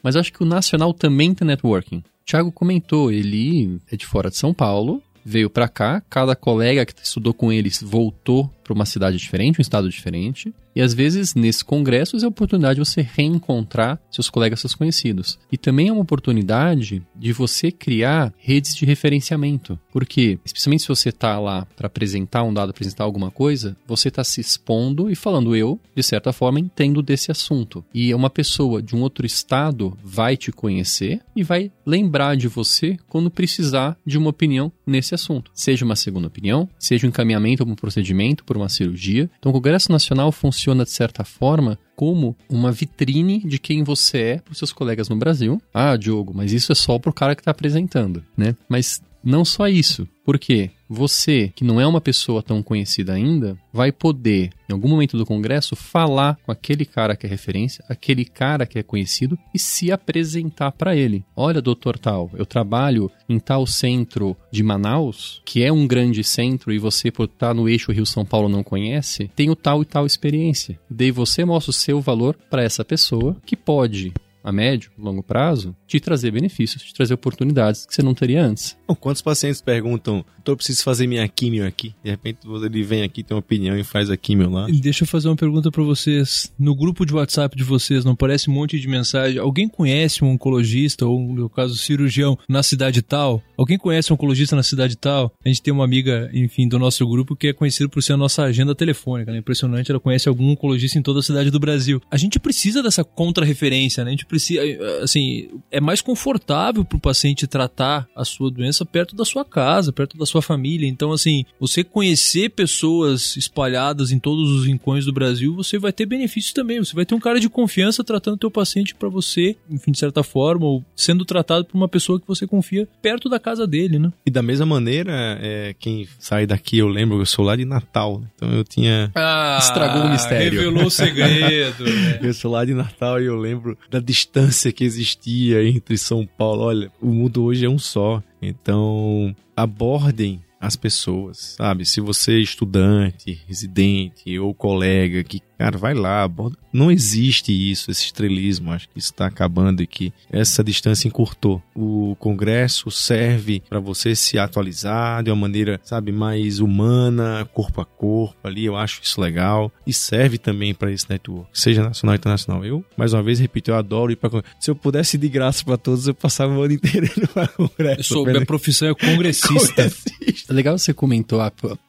Mas 0.02 0.16
acho 0.16 0.33
que 0.33 0.43
o 0.43 0.47
Nacional 0.47 0.93
também 0.93 1.35
tem 1.35 1.47
networking. 1.47 1.99
O 1.99 2.02
Thiago 2.25 2.52
comentou, 2.52 3.11
ele 3.11 3.81
é 3.90 3.97
de 3.97 4.07
fora 4.07 4.31
de 4.31 4.37
São 4.37 4.52
Paulo, 4.52 5.02
veio 5.25 5.50
para 5.50 5.69
cá, 5.69 6.02
cada 6.09 6.37
colega 6.37 6.87
que 6.87 6.95
estudou 7.02 7.35
com 7.35 7.52
eles 7.52 7.83
voltou 7.83 8.50
para 8.66 8.75
uma 8.75 8.85
cidade 8.85 9.16
diferente, 9.16 9.61
um 9.61 9.62
estado 9.62 9.88
diferente. 9.88 10.52
E 10.75 10.82
às 10.82 10.92
vezes, 10.92 11.35
nesses 11.35 11.62
congressos, 11.62 12.23
é 12.23 12.26
a 12.26 12.28
oportunidade 12.28 12.80
de 12.80 12.85
você 12.85 13.00
reencontrar 13.00 13.99
seus 14.11 14.28
colegas, 14.28 14.61
seus 14.61 14.75
conhecidos. 14.75 15.38
E 15.50 15.56
também 15.56 15.88
é 15.88 15.92
uma 15.92 16.02
oportunidade 16.02 17.02
de 17.14 17.32
você 17.32 17.70
criar 17.70 18.35
redes 18.37 18.75
de 18.75 18.85
referenciamento. 18.85 19.78
Porque, 19.92 20.38
especialmente 20.44 20.82
se 20.82 20.88
você 20.88 21.11
está 21.11 21.38
lá 21.38 21.66
para 21.76 21.87
apresentar 21.87 22.42
um 22.42 22.52
dado, 22.52 22.70
apresentar 22.70 23.04
alguma 23.04 23.30
coisa, 23.30 23.76
você 23.87 24.08
está 24.08 24.25
se 24.25 24.40
expondo 24.40 25.11
e 25.11 25.14
falando, 25.14 25.54
eu, 25.54 25.80
de 25.94 26.02
certa 26.02 26.32
forma, 26.32 26.61
entendo 26.61 27.00
desse 27.00 27.30
assunto. 27.30 27.85
E 27.94 28.12
uma 28.12 28.28
pessoa 28.28 28.82
de 28.82 28.96
um 28.96 29.00
outro 29.00 29.25
estado 29.25 29.96
vai 30.02 30.37
te 30.37 30.50
conhecer 30.50 31.20
e 31.35 31.42
vai 31.42 31.70
lembrar 31.87 32.37
de 32.37 32.49
você 32.49 32.99
quando 33.08 33.30
precisar 33.30 33.96
de 34.04 34.18
uma 34.18 34.30
opinião 34.30 34.73
nesse 34.87 35.14
assunto. 35.14 35.50
Seja 35.54 35.85
uma 35.85 35.96
segunda 35.96 36.26
opinião, 36.26 36.68
seja 36.78 37.06
um 37.06 37.11
encaminhamento 37.11 37.64
para 37.64 37.73
um 37.73 37.76
procedimento, 37.76 38.44
por 38.44 38.56
uma 38.57 38.69
cirurgia. 38.69 39.31
Então, 39.39 39.51
o 39.51 39.55
Congresso 39.55 39.91
Nacional 39.91 40.31
funciona, 40.33 40.85
de 40.85 40.91
certa 40.91 41.25
forma, 41.25 41.79
como 41.95 42.37
uma 42.49 42.73
vitrine 42.73 43.41
de 43.41 43.59
quem 43.59 43.83
você 43.83 44.19
é 44.19 44.39
para 44.39 44.53
os 44.53 44.59
seus 44.59 44.73
colegas 44.73 45.09
no 45.09 45.17
Brasil. 45.17 45.61
Ah, 45.73 45.97
Diogo, 45.97 46.33
mas 46.35 46.53
isso 46.53 46.73
é 46.73 46.75
só 46.75 46.99
para 46.99 47.11
o 47.11 47.15
cara 47.15 47.35
que 47.35 47.41
está 47.41 47.51
apresentando, 47.51 48.23
né? 48.37 48.55
Mas 48.69 49.01
não 49.25 49.45
só 49.45 49.67
isso. 49.67 50.07
Porque 50.25 50.71
você, 50.88 51.52
que 51.55 51.64
não 51.64 51.81
é 51.81 51.87
uma 51.87 52.00
pessoa 52.00 52.43
tão 52.43 52.62
conhecida 52.62 53.12
ainda, 53.12 53.57
vai 53.73 53.93
poder, 53.93 54.50
em 54.69 54.73
algum 54.73 54.88
momento 54.88 55.16
do 55.16 55.26
congresso, 55.26 55.76
falar 55.76 56.38
com 56.45 56.52
aquele 56.52 56.85
cara 56.85 57.16
que 57.16 57.26
é 57.26 57.28
referência, 57.28 57.85
aquele 57.88 58.25
cara 58.25 58.66
que 58.66 58.78
é 58.78 58.83
conhecido 58.83 59.38
e 59.55 59.59
se 59.59 59.93
apresentar 59.93 60.73
para 60.73 60.97
ele. 60.97 61.25
Olha, 61.35 61.61
doutor 61.61 61.99
Tal, 61.99 62.31
eu 62.35 62.47
trabalho 62.47 63.11
em 63.28 63.38
tal 63.38 63.66
centro 63.66 64.37
de 64.50 64.62
Manaus, 64.62 65.43
que 65.45 65.62
é 65.62 65.73
um 65.73 65.87
grande 65.87 66.23
centro 66.23 66.73
e 66.73 66.78
você, 66.78 67.11
por 67.11 67.25
estar 67.25 67.55
no 67.55 67.69
eixo 67.69 67.93
Rio-São 67.93 68.25
Paulo, 68.25 68.49
não 68.49 68.62
conhece, 68.62 69.31
tenho 69.35 69.55
tal 69.57 69.83
e 69.83 69.85
tal 69.85 70.07
experiência. 70.07 70.78
Daí 70.88 71.11
você 71.11 71.45
mostra 71.45 71.71
o 71.71 71.75
seu 71.75 72.00
valor 72.00 72.37
para 72.50 72.62
essa 72.62 72.85
pessoa 72.85 73.37
que 73.45 73.57
pode 73.57 74.12
a 74.47 74.53
médio, 74.53 74.93
longo 74.97 75.25
prazo, 75.25 75.75
te 75.88 75.99
trazer 75.99 76.31
benefícios, 76.31 76.81
te 76.81 76.95
trazer 76.95 77.15
oportunidades 77.15 77.85
que 77.85 77.93
você 77.93 78.00
não 78.00 78.15
teria 78.15 78.45
antes. 78.45 78.79
Bom, 78.87 78.95
quantos 78.95 79.21
pacientes 79.21 79.61
perguntam, 79.61 80.25
doutor, 80.37 80.53
eu 80.53 80.57
preciso 80.57 80.85
fazer 80.85 81.09
minha 81.09 81.26
químio 81.26 81.67
aqui? 81.67 81.93
De 82.05 82.11
repente 82.11 82.38
ele 82.47 82.83
vem 82.85 83.03
aqui, 83.03 83.25
tem 83.25 83.35
uma 83.35 83.41
opinião 83.41 83.76
e 83.76 83.83
faz 83.83 84.09
a 84.09 84.17
químio 84.17 84.49
lá. 84.49 84.69
Deixa 84.69 85.03
eu 85.03 85.09
fazer 85.09 85.29
uma 85.29 85.35
pergunta 85.35 85.69
para 85.73 85.83
vocês. 85.83 86.53
No 86.57 86.76
grupo 86.76 87.05
de 87.05 87.12
WhatsApp 87.12 87.57
de 87.57 87.65
vocês, 87.65 88.05
não 88.05 88.15
parece 88.15 88.49
um 88.49 88.53
monte 88.53 88.79
de 88.79 88.87
mensagem? 88.87 89.41
Alguém 89.41 89.69
conhece 89.69 90.25
um 90.25 90.29
oncologista, 90.29 91.05
ou 91.05 91.19
no 91.19 91.35
meu 91.35 91.50
caso, 91.50 91.76
cirurgião, 91.76 92.38
na 92.49 92.62
cidade 92.62 93.03
tal? 93.03 93.43
Alguém 93.59 93.76
conhece 93.76 94.12
um 94.12 94.15
oncologista 94.15 94.55
na 94.55 94.62
cidade 94.62 94.97
tal? 94.97 95.33
A 95.45 95.49
gente 95.49 95.61
tem 95.61 95.75
uma 95.75 95.85
amiga, 95.85 96.31
enfim, 96.33 96.69
do 96.69 96.79
nosso 96.79 97.05
grupo 97.09 97.35
que 97.35 97.49
é 97.49 97.53
conhecida 97.53 97.88
por 97.88 98.00
ser 98.00 98.12
a 98.12 98.17
nossa 98.17 98.45
agenda 98.45 98.76
telefônica, 98.76 99.33
né? 99.33 99.38
Impressionante, 99.38 99.91
ela 99.91 99.99
conhece 99.99 100.29
algum 100.29 100.50
oncologista 100.50 100.97
em 100.99 101.03
toda 101.03 101.19
a 101.19 101.23
cidade 101.23 101.50
do 101.50 101.59
Brasil. 101.59 102.00
A 102.09 102.17
gente 102.17 102.38
precisa 102.38 102.81
dessa 102.81 103.03
contra-referência, 103.03 104.05
né? 104.05 104.11
A 104.11 104.12
gente 104.12 104.25
precisa 104.26 104.36
precisa, 104.37 104.61
assim, 105.02 105.49
é 105.71 105.81
mais 105.81 106.00
confortável 106.00 106.85
para 106.85 106.97
o 106.97 107.00
paciente 107.00 107.47
tratar 107.47 108.07
a 108.14 108.25
sua 108.25 108.50
doença 108.50 108.85
perto 108.85 109.16
da 109.16 109.25
sua 109.25 109.45
casa, 109.45 109.93
perto 109.93 110.16
da 110.19 110.26
sua 110.26 110.43
família. 110.43 110.87
Então, 110.87 111.11
assim, 111.12 111.45
você 111.59 111.83
conhecer 111.83 112.50
pessoas 112.50 113.37
espalhadas 113.37 114.12
em 114.12 114.19
todos 114.19 114.50
os 114.50 114.66
rincões 114.66 115.05
do 115.07 115.12
Brasil, 115.12 115.55
você 115.55 115.78
vai 115.78 115.93
ter 115.93 116.07
benefícios 116.07 116.52
também. 116.52 116.78
Você 116.78 116.95
vai 116.95 117.07
ter 117.07 117.14
um 117.14 117.21
cara 117.21 117.40
de 117.40 117.49
confiança 117.49 118.05
tratando 118.05 118.35
o 118.35 118.38
teu 118.38 118.50
paciente 118.50 118.95
para 118.95 119.09
você, 119.09 119.57
enfim, 119.71 119.90
de 119.93 119.99
certa 119.99 120.23
forma, 120.23 120.66
ou 120.66 120.85
sendo 120.95 121.25
tratado 121.25 121.64
por 121.64 121.76
uma 121.76 121.88
pessoa 121.88 122.21
que 122.21 122.26
você 122.26 122.47
confia 122.47 122.87
perto 123.00 123.28
da 123.28 123.38
casa 123.40 123.66
dele, 123.66 123.99
né? 123.99 124.12
E 124.26 124.31
da 124.31 124.43
mesma 124.43 124.66
maneira, 124.66 125.12
é, 125.40 125.75
quem 125.78 126.07
sai 126.19 126.47
daqui, 126.47 126.78
eu 126.78 126.88
lembro, 126.88 127.19
eu 127.21 127.26
sou 127.26 127.45
lá 127.45 127.57
de 127.57 127.64
Natal, 127.64 128.21
né? 128.21 128.26
então 128.35 128.52
eu 128.52 128.64
tinha... 128.64 129.11
Ah, 129.14 129.59
Estragou 129.61 130.02
o 130.02 130.11
mistério. 130.11 130.59
Revelou 130.61 130.87
o 130.87 130.90
segredo. 130.90 131.85
né? 131.85 132.21
Eu 132.26 132.35
sou 132.35 132.50
lá 132.50 132.64
de 132.64 132.75
Natal 132.75 133.21
e 133.21 133.26
eu 133.26 133.37
lembro 133.37 133.79
da 133.90 134.01
distância 134.16 134.72
que 134.72 134.83
existia 134.83 135.62
entre 135.62 135.98
São 135.98 136.26
Paulo. 136.26 136.62
Olha, 136.62 136.90
o 137.02 137.09
mundo 137.09 137.44
hoje 137.44 137.66
é 137.66 137.68
um 137.68 137.79
só. 137.79 138.22
Então, 138.40 139.37
abordem 139.55 140.42
as 140.59 140.74
pessoas, 140.74 141.55
sabe? 141.59 141.85
Se 141.85 142.00
você 142.00 142.37
é 142.37 142.40
estudante, 142.40 143.38
residente 143.46 144.38
ou 144.38 144.55
colega 144.55 145.22
que 145.22 145.40
Cara, 145.59 145.79
vai 145.79 145.95
lá, 145.95 146.29
não 146.73 146.90
existe 146.90 147.53
isso, 147.53 147.90
esse 147.90 148.05
estrelismo. 148.05 148.71
Acho 148.71 148.88
que 148.88 148.99
isso 148.99 149.11
está 149.11 149.27
acabando 149.27 149.83
e 149.83 149.87
que 149.87 150.12
essa 150.31 150.62
distância 150.62 151.09
encurtou. 151.09 151.62
O 151.75 152.14
Congresso 152.19 152.90
serve 152.90 153.62
para 153.69 153.81
você 153.81 154.14
se 154.14 154.38
atualizar 154.38 155.23
de 155.23 155.31
uma 155.31 155.37
maneira, 155.37 155.81
sabe, 155.83 156.12
mais 156.12 156.61
humana, 156.61 157.49
corpo 157.55 157.81
a 157.81 157.85
corpo 157.85 158.37
ali. 158.47 158.66
Eu 158.66 158.77
acho 158.77 159.01
isso 159.03 159.21
legal 159.21 159.73
e 159.87 159.92
serve 159.92 160.37
também 160.37 160.75
para 160.75 160.92
esse 160.92 161.09
network, 161.09 161.49
seja 161.53 161.83
nacional 161.83 162.12
ou 162.12 162.16
internacional. 162.16 162.64
Eu, 162.64 162.85
mais 162.97 163.14
uma 163.14 163.23
vez, 163.23 163.38
repito, 163.38 163.71
eu 163.71 163.77
adoro 163.77 164.12
ir 164.12 164.16
para 164.16 164.42
Se 164.61 164.71
eu 164.71 164.77
pudesse 164.77 165.16
ir 165.16 165.21
de 165.21 165.29
graça 165.29 165.64
para 165.64 165.79
todos, 165.79 166.07
eu 166.07 166.14
passava 166.14 166.53
o 166.53 166.62
ano 166.62 166.75
inteiro 166.75 167.07
indo 167.16 167.29
para 167.29 167.49
Congresso. 167.49 168.01
Eu 168.01 168.05
sou, 168.05 168.27
minha 168.27 168.45
profissão 168.45 168.88
é 168.88 168.95
congressista. 168.95 169.85
congressista. 169.85 170.53
É 170.53 170.53
legal 170.53 170.77
você 170.77 170.92
comentou, 170.92 171.40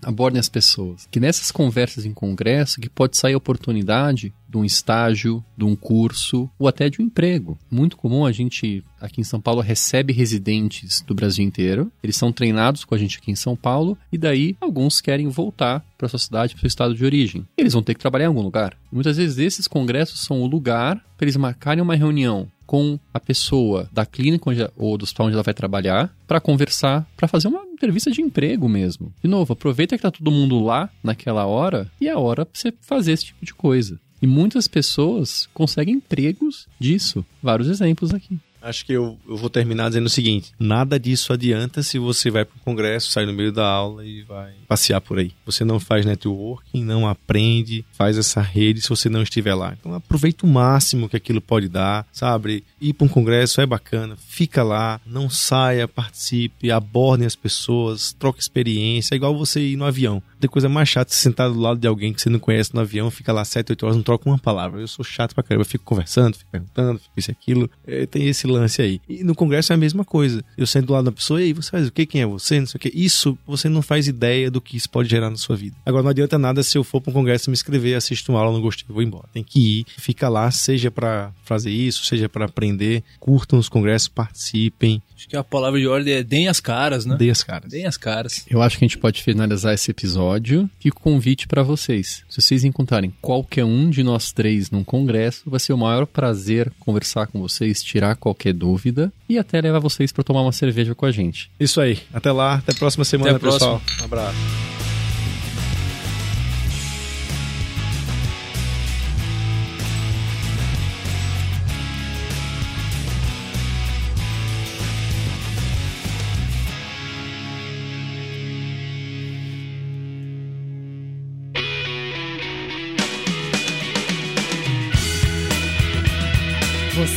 abordem 0.02 0.40
as 0.40 0.48
pessoas, 0.48 1.08
que 1.12 1.20
nessas 1.20 1.52
conversas 1.52 2.06
em 2.06 2.14
congresso 2.14 2.80
que 2.80 2.90
pode 2.90 3.18
sair 3.18 3.36
oportunidade 3.36 3.57
oportunidade 3.58 4.34
de 4.48 4.58
um 4.58 4.64
estágio, 4.64 5.44
de 5.58 5.66
um 5.66 5.76
curso 5.76 6.50
ou 6.58 6.68
até 6.68 6.90
de 6.90 7.02
um 7.02 7.06
emprego. 7.06 7.58
Muito 7.70 7.98
comum 7.98 8.26
a 8.26 8.32
gente 8.32 8.84
aqui 9.02 9.20
em 9.20 9.24
São 9.24 9.42
Paulo 9.42 9.62
recebe 9.62 10.14
residentes 10.14 11.02
do 11.02 11.14
Brasil 11.14 11.44
inteiro. 11.44 11.92
Eles 12.02 12.16
são 12.16 12.32
treinados 12.32 12.86
com 12.86 12.96
a 12.96 12.98
gente 12.98 13.18
aqui 13.18 13.32
em 13.32 13.36
São 13.36 13.56
Paulo 13.56 13.98
e 14.12 14.18
daí 14.18 14.56
alguns 14.62 15.02
querem 15.02 15.28
voltar 15.28 15.86
para 15.98 16.08
sua 16.08 16.20
cidade, 16.20 16.54
para 16.54 16.62
seu 16.62 16.68
estado 16.68 16.96
de 16.96 17.04
origem. 17.04 17.46
Eles 17.58 17.74
vão 17.74 17.84
ter 17.84 17.94
que 17.94 18.00
trabalhar 18.00 18.26
em 18.26 18.30
algum 18.30 18.42
lugar. 18.42 18.78
Muitas 18.92 19.18
vezes 19.18 19.38
esses 19.38 19.68
congressos 19.68 20.22
são 20.22 20.42
o 20.42 20.48
lugar 20.48 21.04
para 21.18 21.26
eles 21.26 21.36
marcarem 21.36 21.84
uma 21.84 21.96
reunião 21.96 22.48
com 22.68 23.00
a 23.14 23.20
pessoa 23.20 23.90
da 23.92 24.06
clínica 24.06 24.50
onde, 24.50 24.70
ou 24.76 24.98
do 24.98 25.04
hospital 25.04 25.28
onde 25.28 25.36
ela 25.36 25.44
vai 25.44 25.54
trabalhar 25.54 26.14
para 26.28 26.42
conversar, 26.42 27.08
para 27.16 27.28
fazer 27.28 27.48
uma 27.48 27.64
entrevista 27.64 28.12
de 28.12 28.22
emprego 28.22 28.68
mesmo. 28.68 29.14
De 29.24 29.28
novo, 29.30 29.54
aproveita 29.54 29.96
que 29.96 30.04
tá 30.04 30.12
todo 30.12 30.30
mundo 30.30 30.60
lá 30.60 30.90
naquela 31.02 31.46
hora 31.46 31.90
e 32.00 32.08
é 32.08 32.12
a 32.12 32.20
hora 32.20 32.46
para 32.46 32.60
você 32.60 32.74
fazer 32.82 33.14
esse 33.14 33.26
tipo 33.26 33.46
de 33.46 33.54
coisa. 33.54 34.00
E 34.22 34.28
muitas 34.28 34.68
pessoas 34.68 35.48
conseguem 35.54 35.96
empregos 35.96 36.68
disso. 36.80 37.26
Vários 37.42 37.70
exemplos 37.70 38.14
aqui. 38.14 38.40
Acho 38.68 38.86
que 38.86 38.92
eu, 38.92 39.18
eu 39.26 39.38
vou 39.38 39.50
terminar 39.50 39.88
dizendo 39.88 40.08
o 40.08 40.10
seguinte: 40.10 40.52
nada 40.60 41.00
disso 41.00 41.32
adianta 41.32 41.82
se 41.82 41.98
você 41.98 42.30
vai 42.30 42.44
para 42.44 42.58
o 42.58 42.60
congresso, 42.60 43.10
sai 43.10 43.26
no 43.26 43.32
meio 43.32 43.50
da 43.50 43.66
aula 43.66 44.06
e 44.06 44.24
vai 44.24 44.52
passear 44.68 45.00
por 45.00 45.20
aí. 45.20 45.32
Você 45.46 45.64
não 45.64 45.80
faz 45.80 46.06
networking, 46.06 46.84
não 46.84 47.08
aprende, 47.08 47.86
faz 47.94 48.18
essa 48.18 48.42
rede 48.42 48.82
se 48.82 48.90
você 48.90 49.08
não 49.08 49.24
estiver 49.24 49.56
lá. 49.56 49.74
Então 49.80 49.94
aproveita 49.94 50.46
o 50.46 50.50
máximo 50.50 51.08
que 51.08 51.16
aquilo 51.16 51.40
pode 51.40 51.70
dar, 51.70 52.06
sabe? 52.12 52.62
Ir 52.82 52.92
para 52.92 53.06
um 53.06 53.10
congresso 53.10 53.62
é 53.62 53.66
bacana, 53.66 54.18
fica 54.18 54.64
lá, 54.64 55.00
não 55.06 55.30
saia, 55.30 55.88
participe, 55.88 56.70
abordem 56.70 57.26
as 57.26 57.36
pessoas, 57.36 58.12
troque 58.12 58.42
experiência, 58.42 59.16
é 59.16 59.18
igual 59.18 59.38
você 59.38 59.62
ir 59.62 59.78
no 59.78 59.86
avião. 59.86 60.22
Tem 60.42 60.50
coisa 60.50 60.68
mais 60.68 60.90
chata 60.90 61.14
se 61.14 61.22
sentar 61.22 61.50
do 61.50 61.60
lado 61.60 61.80
de 61.80 61.88
alguém 61.88 62.12
que 62.12 62.22
você 62.22 62.30
não 62.30 62.38
conhece 62.38 62.76
no 62.76 62.82
avião, 62.82 63.10
fica 63.10 63.32
lá 63.32 63.46
7, 63.46 63.72
8 63.72 63.86
horas, 63.86 63.96
não 63.96 64.04
troca 64.04 64.30
uma 64.30 64.38
palavra. 64.38 64.82
Eu 64.82 64.88
sou 64.90 65.06
chato 65.06 65.34
pra 65.34 65.44
caramba, 65.44 65.64
fico 65.64 65.86
conversando, 65.86 66.36
fico 66.36 66.52
perguntando, 66.52 67.00
fico 67.00 67.14
isso 67.16 67.32
e 67.32 67.34
aquilo. 67.34 67.70
É, 67.88 68.06
tem 68.06 68.28
esse 68.28 68.46
lance 68.46 68.57
aí. 68.82 69.02
E 69.08 69.24
no 69.24 69.36
congresso 69.36 69.74
é 69.74 69.76
a 69.76 69.78
mesma 69.78 70.04
coisa. 70.04 70.44
Eu 70.58 70.68
sento 70.68 70.88
do 70.88 70.94
lado 70.94 71.06
da 71.06 71.12
pessoa, 71.12 71.42
e 71.42 71.46
aí 71.46 71.54
você 71.54 71.70
faz 71.70 71.88
o 71.88 71.92
que? 71.92 72.06
Quem 72.06 72.22
é 72.22 72.26
você? 72.26 72.60
Não 72.60 72.68
sei 72.68 72.78
o 72.78 72.80
que. 72.80 72.92
Isso 72.94 73.38
você 73.46 73.70
não 73.70 73.82
faz 73.82 74.08
ideia 74.08 74.50
do 74.50 74.62
que 74.62 74.78
isso 74.78 74.90
pode 74.90 75.10
gerar 75.10 75.30
na 75.30 75.38
sua 75.38 75.56
vida. 75.56 75.76
Agora 75.86 76.04
não 76.04 76.10
adianta 76.10 76.38
nada 76.38 76.64
se 76.64 76.78
eu 76.78 76.84
for 76.84 77.02
para 77.02 77.12
um 77.12 77.14
congresso 77.14 77.50
me 77.50 77.54
inscrever, 77.54 77.96
assisto 77.96 78.32
uma 78.32 78.40
aula, 78.40 78.54
não 78.54 78.62
gostei, 78.62 78.86
vou 78.88 79.02
embora. 79.02 79.28
Tem 79.34 79.44
que 79.44 79.80
ir, 79.80 79.86
fica 79.98 80.30
lá, 80.30 80.50
seja 80.52 80.90
para 80.92 81.32
fazer 81.44 81.72
isso, 81.72 82.06
seja 82.06 82.30
para 82.30 82.46
aprender. 82.46 83.04
Curtam 83.20 83.60
os 83.60 83.70
congressos, 83.70 84.08
participem 84.08 85.02
Acho 85.18 85.28
que 85.28 85.36
a 85.36 85.44
palavra 85.44 85.80
de 85.80 85.88
ordem 85.88 86.14
é 86.14 86.24
deem 86.24 86.48
as 86.48 86.60
caras, 86.60 87.04
né? 87.04 87.16
Deem 87.16 87.32
as 87.32 87.42
caras. 87.42 87.72
Deem 87.72 87.86
as 87.88 87.98
caras. 87.98 88.46
Eu 88.48 88.62
acho 88.62 88.78
que 88.78 88.86
a 88.86 88.88
gente 88.88 89.00
pode 89.00 89.24
finalizar 89.24 89.74
esse 89.74 89.90
episódio 89.90 90.70
e 90.86 90.92
convite 90.92 91.48
para 91.48 91.64
vocês. 91.64 92.24
Se 92.30 92.40
vocês 92.40 92.64
encontrarem 92.64 93.12
qualquer 93.20 93.66
um 93.66 93.90
de 93.90 94.04
nós 94.04 94.32
três 94.32 94.70
num 94.70 94.84
congresso, 94.84 95.50
vai 95.50 95.60
ser 95.60 95.74
o 95.74 95.78
maior 95.78 96.06
prazer 96.06 96.72
conversar 96.80 97.26
com 97.26 97.42
vocês, 97.42 97.82
tirar 97.82 98.16
qualquer 98.16 98.54
dúvida 98.54 99.12
e 99.28 99.40
até 99.40 99.60
levar 99.60 99.80
vocês 99.80 100.12
para 100.12 100.24
tomar 100.24 100.44
uma 100.44 100.52
cerveja 100.52 100.94
com 100.94 101.08
a 101.08 101.12
gente. 101.12 101.50
Isso 101.60 101.82
aí. 101.82 102.00
Até 102.14 102.32
lá. 102.32 102.56
Até 102.56 102.74
a 102.74 102.76
próxima 102.76 103.04
semana, 103.04 103.38
Até 103.38 103.48
a 103.48 103.52
pessoal. 103.52 103.82
Um 104.02 104.06
abraço. 104.06 104.77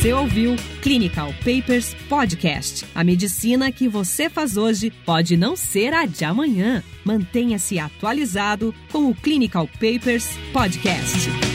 Você 0.01 0.13
ouviu 0.13 0.55
Clinical 0.81 1.31
Papers 1.45 1.93
Podcast. 2.09 2.87
A 2.95 3.03
medicina 3.03 3.71
que 3.71 3.87
você 3.87 4.31
faz 4.31 4.57
hoje 4.57 4.89
pode 4.89 5.37
não 5.37 5.55
ser 5.55 5.93
a 5.93 6.07
de 6.07 6.25
amanhã. 6.25 6.83
Mantenha-se 7.05 7.77
atualizado 7.77 8.73
com 8.91 9.11
o 9.11 9.13
Clinical 9.13 9.67
Papers 9.67 10.27
Podcast. 10.51 11.50